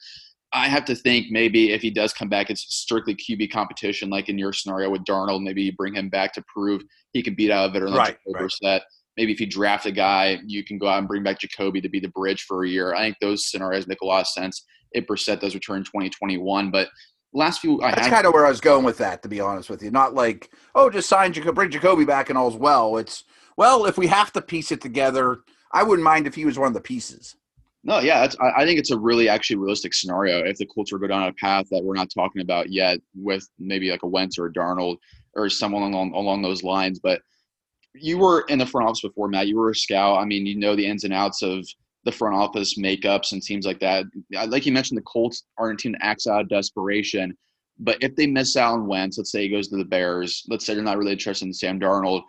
I 0.51 0.67
have 0.67 0.85
to 0.85 0.95
think 0.95 1.27
maybe 1.31 1.71
if 1.71 1.81
he 1.81 1.89
does 1.89 2.13
come 2.13 2.29
back, 2.29 2.49
it's 2.49 2.65
strictly 2.75 3.15
QB 3.15 3.51
competition, 3.51 4.09
like 4.09 4.29
in 4.29 4.37
your 4.37 4.53
scenario 4.53 4.89
with 4.89 5.03
Darnold. 5.05 5.41
Maybe 5.41 5.63
you 5.63 5.71
bring 5.71 5.95
him 5.95 6.09
back 6.09 6.33
to 6.33 6.43
prove 6.53 6.83
he 7.13 7.23
can 7.23 7.33
beat 7.33 7.49
out 7.49 7.69
a 7.69 7.73
veteran 7.73 7.93
like 7.93 8.19
Jacoby 8.19 8.43
right. 8.43 8.43
Brissett. 8.43 8.81
Maybe 9.17 9.31
if 9.31 9.39
you 9.39 9.47
draft 9.47 9.85
a 9.85 9.91
guy, 9.91 10.39
you 10.45 10.63
can 10.63 10.77
go 10.77 10.87
out 10.87 10.99
and 10.99 11.07
bring 11.07 11.23
back 11.23 11.39
Jacoby 11.39 11.81
to 11.81 11.89
be 11.89 11.99
the 11.99 12.09
bridge 12.09 12.43
for 12.43 12.65
a 12.65 12.69
year. 12.69 12.93
I 12.93 13.03
think 13.03 13.17
those 13.21 13.49
scenarios 13.49 13.87
make 13.87 14.01
a 14.01 14.05
lot 14.05 14.21
of 14.21 14.27
sense 14.27 14.65
if 14.91 15.05
Brissett 15.07 15.39
does 15.39 15.55
return 15.55 15.77
in 15.77 15.83
2021. 15.83 16.71
But 16.71 16.89
last 17.33 17.61
few. 17.61 17.81
I 17.81 17.93
That's 17.93 18.07
kind 18.07 18.25
of 18.25 18.33
where 18.33 18.45
I 18.45 18.49
was 18.49 18.61
going 18.61 18.85
with 18.85 18.97
that, 18.99 19.21
to 19.23 19.29
be 19.29 19.39
honest 19.39 19.69
with 19.69 19.83
you. 19.83 19.91
Not 19.91 20.13
like, 20.13 20.51
oh, 20.75 20.89
just 20.89 21.09
sign 21.09 21.33
Jacob, 21.33 21.55
bring 21.55 21.71
Jacoby 21.71 22.05
back 22.05 22.29
and 22.29 22.37
all's 22.37 22.55
well. 22.55 22.97
It's 22.97 23.23
well, 23.57 23.85
if 23.85 23.97
we 23.97 24.07
have 24.07 24.31
to 24.33 24.41
piece 24.41 24.71
it 24.71 24.81
together, 24.81 25.41
I 25.71 25.83
wouldn't 25.83 26.03
mind 26.03 26.27
if 26.27 26.35
he 26.35 26.45
was 26.45 26.57
one 26.57 26.67
of 26.67 26.73
the 26.73 26.81
pieces. 26.81 27.35
No, 27.83 27.99
yeah, 27.99 28.27
I, 28.39 28.61
I 28.61 28.65
think 28.65 28.79
it's 28.79 28.91
a 28.91 28.97
really 28.97 29.27
actually 29.27 29.57
realistic 29.57 29.93
scenario 29.93 30.45
if 30.45 30.57
the 30.57 30.65
Colts 30.65 30.91
were 30.91 30.99
to 30.99 31.03
go 31.03 31.07
down 31.07 31.27
a 31.27 31.33
path 31.33 31.67
that 31.69 31.83
we're 31.83 31.95
not 31.95 32.09
talking 32.09 32.41
about 32.41 32.71
yet, 32.71 32.99
with 33.15 33.47
maybe 33.59 33.91
like 33.91 34.03
a 34.03 34.07
Wentz 34.07 34.39
or 34.39 34.45
a 34.45 34.53
Darnold 34.53 34.97
or 35.35 35.49
someone 35.49 35.83
along 35.83 36.13
along 36.13 36.41
those 36.41 36.63
lines. 36.63 36.99
But 36.99 37.21
you 37.93 38.17
were 38.17 38.45
in 38.47 38.59
the 38.59 38.65
front 38.65 38.87
office 38.87 39.01
before, 39.01 39.27
Matt. 39.27 39.47
You 39.47 39.57
were 39.57 39.71
a 39.71 39.75
scout. 39.75 40.17
I 40.17 40.25
mean, 40.25 40.45
you 40.45 40.57
know 40.57 40.75
the 40.75 40.87
ins 40.87 41.03
and 41.03 41.13
outs 41.13 41.41
of 41.41 41.67
the 42.05 42.11
front 42.11 42.35
office 42.35 42.77
makeups 42.77 43.31
and 43.31 43.41
teams 43.41 43.65
like 43.65 43.79
that. 43.79 44.05
Like 44.47 44.65
you 44.65 44.71
mentioned, 44.71 44.97
the 44.97 45.03
Colts 45.03 45.43
aren't 45.57 45.79
a 45.79 45.81
team 45.81 45.91
that 45.93 46.05
acts 46.05 46.27
out 46.27 46.41
of 46.41 46.49
desperation. 46.49 47.35
But 47.79 47.97
if 48.01 48.15
they 48.15 48.27
miss 48.27 48.55
out 48.55 48.73
on 48.73 48.87
Wentz, 48.87 49.17
let's 49.17 49.31
say 49.31 49.43
he 49.43 49.49
goes 49.49 49.67
to 49.69 49.77
the 49.77 49.85
Bears, 49.85 50.43
let's 50.47 50.65
say 50.65 50.73
they're 50.73 50.83
not 50.83 50.97
really 50.97 51.13
interested 51.13 51.45
in 51.45 51.53
Sam 51.53 51.79
Darnold, 51.79 52.23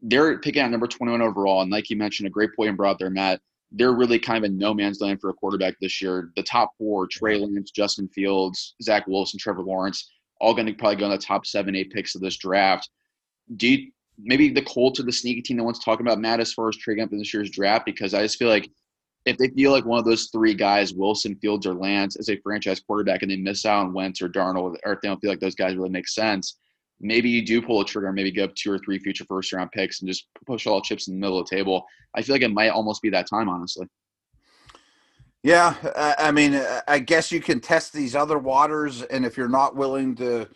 they're 0.00 0.38
picking 0.38 0.62
out 0.62 0.70
number 0.70 0.86
21 0.86 1.20
overall. 1.20 1.62
And 1.62 1.70
like 1.70 1.90
you 1.90 1.96
mentioned, 1.96 2.26
a 2.26 2.30
great 2.30 2.50
point 2.56 2.76
brought 2.76 2.98
there, 2.98 3.10
Matt, 3.10 3.40
they're 3.72 3.92
really 3.92 4.18
kind 4.18 4.42
of 4.42 4.50
a 4.50 4.52
no 4.52 4.72
man's 4.72 5.00
land 5.00 5.20
for 5.20 5.30
a 5.30 5.34
quarterback 5.34 5.74
this 5.80 6.00
year. 6.00 6.32
The 6.36 6.42
top 6.42 6.70
four, 6.78 7.06
Trey 7.06 7.36
Lance, 7.36 7.70
Justin 7.70 8.08
Fields, 8.08 8.74
Zach 8.82 9.06
Wilson, 9.06 9.38
Trevor 9.38 9.62
Lawrence, 9.62 10.10
all 10.40 10.54
going 10.54 10.66
to 10.66 10.72
probably 10.72 10.96
go 10.96 11.04
in 11.04 11.10
the 11.10 11.18
top 11.18 11.46
seven, 11.46 11.76
eight 11.76 11.92
picks 11.92 12.14
of 12.14 12.20
this 12.20 12.36
draft. 12.36 12.88
Do 13.56 13.68
you, 13.68 13.92
maybe 14.18 14.48
the 14.48 14.62
Colts 14.62 14.98
are 14.98 15.04
the 15.04 15.12
sneaky 15.12 15.42
team 15.42 15.58
that 15.58 15.64
wants 15.64 15.78
to 15.80 15.84
talk 15.84 16.00
about 16.00 16.18
Matt 16.18 16.40
as 16.40 16.52
far 16.52 16.68
as 16.68 16.76
trading 16.76 17.04
up 17.04 17.12
in 17.12 17.18
this 17.18 17.32
year's 17.32 17.50
draft? 17.50 17.84
Because 17.84 18.14
I 18.14 18.22
just 18.22 18.38
feel 18.38 18.48
like 18.48 18.70
if 19.26 19.36
they 19.36 19.48
feel 19.48 19.70
like 19.70 19.84
one 19.84 19.98
of 19.98 20.04
those 20.04 20.28
three 20.32 20.54
guys, 20.54 20.94
Wilson, 20.94 21.36
Fields, 21.36 21.66
or 21.66 21.74
Lance, 21.74 22.16
is 22.16 22.30
a 22.30 22.40
franchise 22.40 22.80
quarterback, 22.80 23.22
and 23.22 23.30
they 23.30 23.36
miss 23.36 23.66
out 23.66 23.84
on 23.84 23.92
Wentz 23.92 24.22
or 24.22 24.28
Darnold, 24.28 24.76
or 24.84 24.92
if 24.92 25.00
they 25.00 25.08
don't 25.08 25.20
feel 25.20 25.30
like 25.30 25.40
those 25.40 25.54
guys 25.54 25.76
really 25.76 25.90
make 25.90 26.08
sense, 26.08 26.56
maybe 27.00 27.28
you 27.28 27.44
do 27.44 27.60
pull 27.60 27.80
a 27.80 27.84
trigger 27.84 28.08
and 28.08 28.16
maybe 28.16 28.30
give 28.30 28.50
up 28.50 28.54
two 28.54 28.72
or 28.72 28.78
three 28.78 28.98
future 28.98 29.24
first 29.24 29.52
round 29.52 29.70
picks 29.72 30.00
and 30.00 30.08
just 30.08 30.26
push 30.46 30.66
all 30.66 30.80
chips 30.80 31.08
in 31.08 31.14
the 31.14 31.20
middle 31.20 31.38
of 31.38 31.48
the 31.48 31.56
table. 31.56 31.84
I 32.14 32.22
feel 32.22 32.34
like 32.34 32.42
it 32.42 32.52
might 32.52 32.70
almost 32.70 33.02
be 33.02 33.10
that 33.10 33.28
time, 33.28 33.48
honestly. 33.48 33.86
Yeah, 35.42 35.74
I 36.18 36.32
mean, 36.32 36.62
I 36.86 36.98
guess 36.98 37.32
you 37.32 37.40
can 37.40 37.60
test 37.60 37.94
these 37.94 38.14
other 38.14 38.38
waters, 38.38 39.02
and 39.02 39.24
if 39.24 39.38
you're 39.38 39.48
not 39.48 39.74
willing 39.74 40.14
to, 40.16 40.46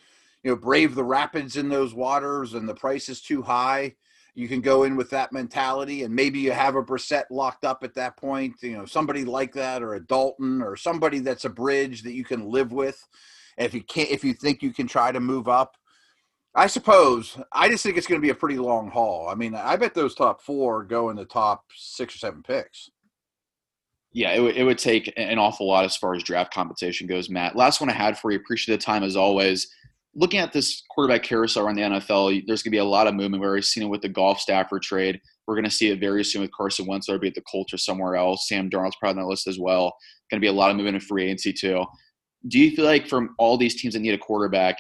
you 0.43 0.51
know, 0.51 0.57
brave 0.57 0.95
the 0.95 1.05
rapids 1.05 1.57
in 1.57 1.71
those 1.71 1.95
waters, 1.95 2.53
and 2.53 2.69
the 2.69 2.75
price 2.75 3.09
is 3.09 3.23
too 3.23 3.41
high, 3.41 3.95
you 4.35 4.49
can 4.49 4.61
go 4.61 4.83
in 4.83 4.97
with 4.97 5.11
that 5.11 5.33
mentality 5.33 6.03
and 6.03 6.15
maybe 6.15 6.41
you 6.41 6.51
have 6.51 6.75
a 6.75 6.83
Brissett 6.83 7.25
locked 7.31 7.65
up 7.65 7.85
at 7.85 7.95
that 7.95 8.17
point, 8.17 8.55
you 8.63 8.73
know, 8.73 8.85
somebody 8.85 9.25
like 9.25 9.53
that 9.55 9.83
or 9.83 9.95
a 9.95 10.05
Dalton 10.05 10.61
or 10.61 10.77
somebody 10.77 11.21
that's 11.21 11.45
a 11.45 11.51
bridge 11.51 12.03
that 12.03 12.15
you 12.15 12.25
can 12.25 12.49
live 12.49 12.73
with. 12.73 13.01
If 13.57 13.73
you 13.73 13.83
can't, 13.83 14.11
if 14.11 14.25
you 14.25 14.35
think 14.35 14.63
you 14.63 14.73
can 14.73 14.89
try 14.89 15.13
to 15.13 15.21
move 15.21 15.47
up, 15.47 15.77
I 16.57 16.67
suppose. 16.67 17.39
I 17.53 17.69
just 17.69 17.85
think 17.85 17.97
it's 17.97 18.09
going 18.09 18.21
to 18.21 18.25
be 18.25 18.31
a 18.31 18.35
pretty 18.35 18.59
long 18.59 18.91
haul. 18.91 19.29
I 19.29 19.37
mean, 19.37 19.55
I 19.55 19.77
bet 19.77 19.95
those 19.95 20.17
top 20.17 20.41
four 20.41 20.83
go 20.83 21.11
in 21.11 21.17
the 21.17 21.25
top 21.25 21.65
six 21.75 22.17
or 22.17 22.19
seven 22.19 22.43
picks. 22.43 22.91
Yeah, 24.13 24.31
it, 24.33 24.37
w- 24.37 24.55
it 24.55 24.65
would 24.65 24.79
take 24.79 25.13
an 25.17 25.39
awful 25.39 25.67
lot 25.67 25.85
as 25.85 25.97
far 25.97 26.15
as 26.15 26.23
draft 26.23 26.55
compensation 26.55 27.07
goes, 27.07 27.29
Matt. 27.29 27.57
Last 27.57 27.81
one 27.81 27.91
I 27.91 27.95
had 27.95 28.19
for 28.19 28.31
you. 28.31 28.39
Appreciate 28.39 28.77
the 28.77 28.83
time 28.83 29.03
as 29.03 29.17
always 29.17 29.69
looking 30.17 30.41
at 30.41 30.53
this 30.53 30.83
quarterback 30.91 31.23
carousel 31.23 31.65
around 31.65 31.77
the 31.77 31.83
NFL, 31.83 32.45
there's 32.47 32.63
going 32.63 32.71
to 32.71 32.77
be 32.77 32.79
a 32.79 32.85
lot 32.85 33.07
of 33.07 33.15
movement. 33.15 33.41
We've 33.41 33.49
already 33.49 33.63
seen 33.63 33.83
it 33.83 33.89
with 33.89 34.03
the 34.03 34.09
Goff 34.09 34.41
Stafford 34.41 34.83
trade. 34.83 35.21
We're 35.47 35.55
going 35.55 35.65
to 35.65 35.71
see 35.71 35.91
it 35.91 36.01
very 36.01 36.25
soon 36.25 36.43
with 36.43 36.53
Carson 36.53 36.87
Wentz, 36.87 37.09
or 37.09 37.19
be 37.19 37.29
at 37.29 37.35
the 37.35 37.43
Colts 37.43 37.75
or 37.75 37.79
somewhere 37.79 38.17
else. 38.17 38.49
Sam 38.49 38.71
Darnold's 38.71 38.97
probably 38.97 39.21
on 39.21 39.27
that 39.27 39.31
list 39.31 39.47
as 39.47 39.59
well. 39.59 39.95
Going 40.31 40.41
to 40.41 40.45
be 40.45 40.49
a 40.49 40.53
lot 40.53 40.71
of 40.71 40.77
movement 40.77 40.97
in 40.97 41.01
free 41.01 41.25
agency 41.25 41.53
too. 41.53 41.85
Do 42.49 42.59
you 42.59 42.75
feel 42.75 42.85
like 42.85 43.09
from 43.09 43.35
all 43.39 43.57
these 43.57 43.81
teams 43.81 43.95
that 43.95 44.01
need 44.01 44.15
a 44.15 44.19
quarterback, 44.19 44.79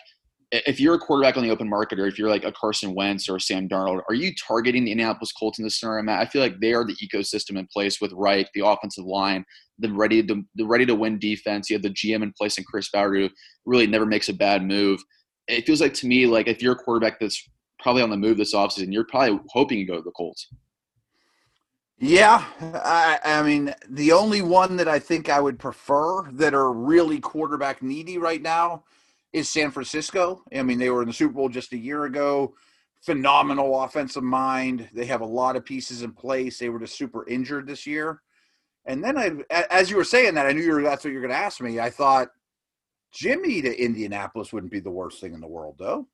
if 0.53 0.79
you're 0.79 0.95
a 0.95 0.99
quarterback 0.99 1.37
on 1.37 1.43
the 1.43 1.51
open 1.51 1.69
market, 1.69 1.99
or 1.99 2.07
if 2.07 2.19
you're 2.19 2.29
like 2.29 2.45
a 2.45 2.53
Carson 2.53 2.95
Wentz 2.95 3.29
or 3.29 3.41
Sam 3.41 3.69
Darnold, 3.69 4.03
are 4.09 4.15
you 4.15 4.33
targeting 4.35 4.85
the 4.85 4.93
Indianapolis 4.93 5.33
Colts 5.33 5.59
in 5.59 5.65
this 5.65 5.81
scenario, 5.81 6.05
Matt? 6.05 6.21
I 6.21 6.27
feel 6.27 6.43
like 6.43 6.61
they 6.61 6.73
are 6.75 6.85
the 6.85 6.97
ecosystem 6.97 7.59
in 7.59 7.67
place 7.73 8.01
with 8.01 8.13
Reich, 8.13 8.49
the 8.55 8.65
offensive 8.65 9.05
line, 9.05 9.45
the 9.79 9.93
ready 9.93 10.23
to 10.23 10.43
the 10.55 10.67
ready 10.67 10.87
to 10.87 10.95
win 10.95 11.19
defense. 11.19 11.69
You 11.69 11.75
have 11.75 11.83
the 11.83 11.91
GM 11.91 12.23
in 12.23 12.33
place 12.39 12.57
and 12.57 12.67
Chris 12.67 12.89
Ballard, 12.91 13.17
who 13.17 13.29
really 13.67 13.87
never 13.87 14.07
makes 14.07 14.29
a 14.29 14.35
bad 14.35 14.63
move. 14.65 15.03
It 15.49 15.67
feels 15.67 15.81
like 15.81 15.95
to 15.95 16.07
me 16.07 16.27
like 16.27 16.49
if 16.49 16.63
you're 16.63 16.73
a 16.73 16.77
quarterback 16.77 17.21
that's 17.21 17.49
probably 17.79 18.03
on 18.03 18.11
the 18.11 18.17
move 18.17 18.37
this 18.37 18.55
offseason, 18.55 18.93
you're 18.93 19.05
probably 19.05 19.41
hoping 19.51 19.79
to 19.79 19.85
go 19.85 19.97
to 19.97 20.03
the 20.03 20.11
Colts. 20.13 20.49
Yeah, 21.99 22.45
I, 22.61 23.19
I, 23.25 23.43
mean, 23.43 23.73
the 23.89 24.13
only 24.13 24.43
one 24.43 24.77
that 24.77 24.89
I 24.89 24.99
think 24.99 25.29
I 25.29 25.41
would 25.41 25.59
prefer 25.59 26.29
that 26.33 26.53
are 26.53 26.73
really 26.73 27.21
quarterback 27.21 27.83
needy 27.83 28.19
right 28.19 28.43
now 28.43 28.85
is 29.33 29.49
San 29.49 29.71
Francisco. 29.71 30.43
I 30.55 30.63
mean, 30.63 30.79
they 30.79 30.91
were 30.91 31.03
in 31.03 31.09
the 31.09 31.15
Super 31.15 31.35
Bowl 31.35 31.49
just 31.49 31.73
a 31.73 31.79
year 31.79 32.05
ago. 32.05 32.55
Phenomenal 33.03 33.83
offensive 33.83 34.23
mind. 34.23 34.89
They 34.93 35.07
have 35.07 35.21
a 35.21 35.27
lot 35.27 35.57
of 35.57 35.65
pieces 35.65 36.03
in 36.03 36.13
place. 36.13 36.59
They 36.59 36.69
were 36.69 36.81
just 36.81 36.97
super 36.99 37.29
injured 37.29 37.67
this 37.67 37.87
year. 37.87 38.23
And 38.87 39.03
then 39.03 39.17
I, 39.17 39.65
as 39.71 39.91
you 39.91 39.97
were 39.97 40.05
saying 40.05 40.35
that, 40.35 40.47
I 40.47 40.53
knew 40.53 40.63
you 40.63 40.73
were, 40.73 40.83
that's 40.83 41.05
what 41.05 41.13
you're 41.13 41.23
going 41.23 41.33
to 41.33 41.39
ask 41.39 41.61
me. 41.61 41.81
I 41.81 41.91
thought 41.91 42.29
Jimmy 43.15 43.63
to 43.63 43.83
Indianapolis 43.83 44.53
wouldn't 44.53 44.73
be 44.73 44.81
the 44.81 44.91
worst 44.91 45.21
thing 45.21 45.35
in 45.35 45.41
the 45.41 45.47
world, 45.47 45.77
though. 45.79 46.09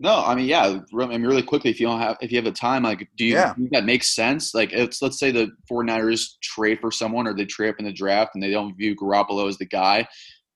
No, 0.00 0.24
I 0.24 0.36
mean, 0.36 0.46
yeah. 0.46 0.78
I 1.00 1.06
mean, 1.06 1.22
really 1.24 1.42
quickly, 1.42 1.70
if 1.70 1.80
you 1.80 1.88
don't 1.88 1.98
have, 1.98 2.16
if 2.20 2.30
you 2.30 2.38
have 2.38 2.46
a 2.46 2.52
time, 2.52 2.84
like, 2.84 3.08
do 3.16 3.24
you 3.24 3.34
yeah. 3.34 3.54
think 3.54 3.72
that 3.72 3.84
makes 3.84 4.14
sense? 4.14 4.54
Like, 4.54 4.72
it's 4.72 5.02
let's 5.02 5.18
say 5.18 5.32
the 5.32 5.50
49ers 5.70 6.38
trade 6.40 6.78
for 6.80 6.92
someone, 6.92 7.26
or 7.26 7.34
they 7.34 7.44
trade 7.44 7.70
up 7.70 7.80
in 7.80 7.84
the 7.84 7.92
draft, 7.92 8.30
and 8.34 8.42
they 8.42 8.50
don't 8.50 8.76
view 8.76 8.94
Garoppolo 8.94 9.48
as 9.48 9.58
the 9.58 9.66
guy. 9.66 10.06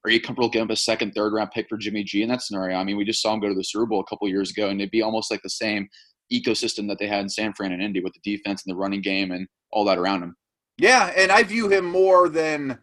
Are 0.04 0.10
you 0.10 0.20
comfortable 0.20 0.48
giving 0.48 0.66
up 0.66 0.72
a 0.72 0.76
second, 0.76 1.12
third 1.12 1.32
round 1.32 1.50
pick 1.50 1.68
for 1.68 1.76
Jimmy 1.76 2.04
G 2.04 2.22
in 2.22 2.28
that 2.28 2.42
scenario? 2.42 2.76
I 2.76 2.84
mean, 2.84 2.96
we 2.96 3.04
just 3.04 3.20
saw 3.20 3.34
him 3.34 3.40
go 3.40 3.48
to 3.48 3.54
the 3.54 3.64
Super 3.64 3.86
Bowl 3.86 4.00
a 4.00 4.06
couple 4.06 4.28
years 4.28 4.50
ago, 4.50 4.68
and 4.68 4.80
it'd 4.80 4.92
be 4.92 5.02
almost 5.02 5.30
like 5.30 5.42
the 5.42 5.50
same 5.50 5.88
ecosystem 6.32 6.88
that 6.88 6.98
they 6.98 7.08
had 7.08 7.20
in 7.20 7.28
San 7.28 7.52
Fran 7.52 7.72
and 7.72 7.82
Indy 7.82 8.00
with 8.00 8.14
the 8.14 8.36
defense 8.36 8.64
and 8.64 8.72
the 8.72 8.78
running 8.78 9.02
game 9.02 9.32
and 9.32 9.48
all 9.72 9.84
that 9.84 9.98
around 9.98 10.22
him. 10.22 10.36
Yeah, 10.78 11.12
and 11.16 11.30
I 11.32 11.42
view 11.42 11.68
him 11.68 11.84
more 11.84 12.28
than 12.28 12.78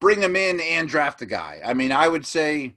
bring 0.00 0.20
him 0.20 0.36
in 0.36 0.60
and 0.60 0.88
draft 0.88 1.22
a 1.22 1.26
guy. 1.26 1.60
I 1.64 1.74
mean, 1.74 1.92
I 1.92 2.08
would 2.08 2.26
say, 2.26 2.74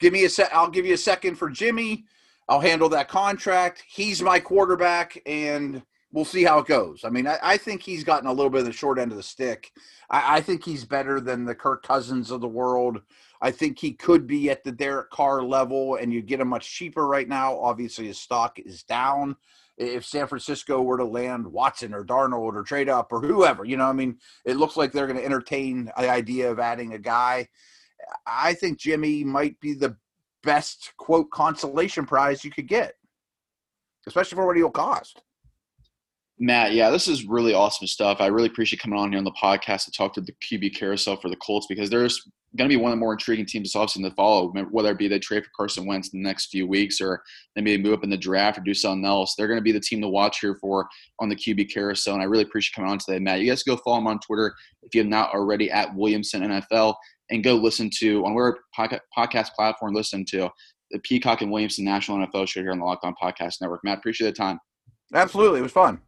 give 0.00 0.12
me 0.12 0.24
a 0.24 0.28
set. 0.28 0.54
I'll 0.54 0.70
give 0.70 0.86
you 0.86 0.94
a 0.94 0.98
second 0.98 1.36
for 1.36 1.50
Jimmy 1.50 2.04
I'll 2.48 2.60
handle 2.60 2.88
that 2.90 3.08
contract. 3.08 3.84
He's 3.88 4.22
my 4.22 4.38
quarterback, 4.38 5.20
and 5.26 5.82
we'll 6.12 6.24
see 6.24 6.44
how 6.44 6.60
it 6.60 6.66
goes. 6.66 7.04
I 7.04 7.10
mean, 7.10 7.26
I, 7.26 7.38
I 7.42 7.56
think 7.56 7.82
he's 7.82 8.04
gotten 8.04 8.28
a 8.28 8.32
little 8.32 8.50
bit 8.50 8.60
of 8.60 8.66
the 8.66 8.72
short 8.72 8.98
end 8.98 9.10
of 9.10 9.16
the 9.16 9.22
stick. 9.22 9.72
I, 10.10 10.36
I, 10.36 10.40
think 10.40 10.64
he's 10.64 10.84
better 10.84 11.20
than 11.20 11.44
the 11.44 11.54
Kirk 11.54 11.82
Cousins 11.82 12.30
of 12.30 12.40
the 12.40 12.48
world. 12.48 13.00
I 13.40 13.50
think 13.50 13.78
he 13.78 13.92
could 13.92 14.26
be 14.26 14.50
at 14.50 14.64
the 14.64 14.72
Derek 14.72 15.10
Carr 15.10 15.42
level, 15.42 15.96
and 15.96 16.12
you 16.12 16.22
get 16.22 16.40
him 16.40 16.48
much 16.48 16.70
cheaper 16.70 17.06
right 17.06 17.28
now. 17.28 17.58
Obviously, 17.58 18.06
his 18.06 18.18
stock 18.18 18.58
is 18.58 18.82
down. 18.82 19.36
If 19.76 20.06
San 20.06 20.26
Francisco 20.26 20.80
were 20.80 20.96
to 20.96 21.04
land 21.04 21.46
Watson 21.46 21.92
or 21.92 22.02
Darnold 22.04 22.54
or 22.54 22.62
trade 22.62 22.88
up 22.88 23.12
or 23.12 23.20
whoever, 23.20 23.64
you 23.64 23.76
know, 23.76 23.84
I 23.84 23.92
mean, 23.92 24.18
it 24.46 24.56
looks 24.56 24.76
like 24.76 24.90
they're 24.90 25.06
going 25.06 25.18
to 25.18 25.24
entertain 25.24 25.92
the 25.98 26.08
idea 26.08 26.50
of 26.50 26.58
adding 26.58 26.94
a 26.94 26.98
guy. 26.98 27.48
I 28.26 28.54
think 28.54 28.78
Jimmy 28.78 29.22
might 29.22 29.60
be 29.60 29.74
the 29.74 29.96
best 30.42 30.94
quote 30.96 31.30
consolation 31.30 32.06
prize 32.06 32.42
you 32.44 32.50
could 32.50 32.68
get, 32.68 32.94
especially 34.06 34.36
for 34.36 34.46
what 34.46 34.56
he'll 34.56 34.70
cost. 34.70 35.20
Matt, 36.38 36.72
yeah, 36.72 36.90
this 36.90 37.08
is 37.08 37.24
really 37.24 37.54
awesome 37.54 37.86
stuff. 37.86 38.20
I 38.20 38.26
really 38.26 38.48
appreciate 38.48 38.80
coming 38.80 38.98
on 38.98 39.10
here 39.10 39.18
on 39.18 39.24
the 39.24 39.32
podcast 39.32 39.86
to 39.86 39.90
talk 39.90 40.12
to 40.14 40.20
the 40.20 40.32
QB 40.32 40.74
carousel 40.74 41.16
for 41.16 41.30
the 41.30 41.36
Colts 41.36 41.66
because 41.66 41.88
there's 41.88 42.22
going 42.56 42.68
to 42.68 42.76
be 42.76 42.80
one 42.80 42.92
of 42.92 42.96
the 42.96 43.00
more 43.00 43.12
intriguing 43.12 43.46
teams 43.46 43.72
this 43.72 43.80
offseason 43.80 44.08
to 44.08 44.14
follow, 44.14 44.52
whether 44.70 44.90
it 44.90 44.98
be 44.98 45.08
they 45.08 45.18
trade 45.18 45.44
for 45.44 45.50
Carson 45.56 45.86
Wentz 45.86 46.12
in 46.12 46.22
the 46.22 46.28
next 46.28 46.46
few 46.46 46.66
weeks 46.66 47.00
or 47.00 47.22
maybe 47.54 47.74
they 47.74 47.82
move 47.82 47.94
up 47.94 48.04
in 48.04 48.10
the 48.10 48.16
draft 48.16 48.58
or 48.58 48.62
do 48.62 48.74
something 48.74 49.04
else. 49.04 49.34
They're 49.34 49.48
going 49.48 49.58
to 49.58 49.64
be 49.64 49.72
the 49.72 49.80
team 49.80 50.00
to 50.02 50.08
watch 50.08 50.40
here 50.40 50.56
for 50.60 50.86
on 51.20 51.28
the 51.28 51.36
QB 51.36 51.72
carousel. 51.72 52.14
And 52.14 52.22
I 52.22 52.26
really 52.26 52.44
appreciate 52.44 52.74
coming 52.74 52.90
on 52.90 52.98
today, 52.98 53.18
Matt. 53.18 53.40
You 53.40 53.50
guys 53.50 53.62
go 53.62 53.76
follow 53.78 53.98
him 53.98 54.06
on 54.06 54.20
Twitter 54.20 54.54
if 54.82 54.94
you 54.94 55.00
have 55.00 55.08
not 55.08 55.32
already 55.32 55.70
at 55.70 55.94
Williamson 55.94 56.42
NFL 56.42 56.94
and 57.30 57.42
go 57.42 57.54
listen 57.54 57.90
to 57.98 58.24
on 58.24 58.34
where 58.34 58.58
podcast 58.78 59.50
platform 59.54 59.94
listen 59.94 60.24
to 60.26 60.50
the 60.90 60.98
Peacock 61.00 61.42
and 61.42 61.50
Williamson 61.50 61.84
National 61.84 62.24
NFL 62.26 62.46
Show 62.46 62.60
here 62.60 62.72
on 62.72 62.78
the 62.78 62.84
Locked 62.84 63.04
On 63.04 63.14
Podcast 63.20 63.60
Network. 63.60 63.80
Matt, 63.84 63.98
appreciate 63.98 64.28
the 64.28 64.32
time. 64.32 64.58
Absolutely, 65.14 65.60
it 65.60 65.62
was 65.62 65.72
fun. 65.72 66.00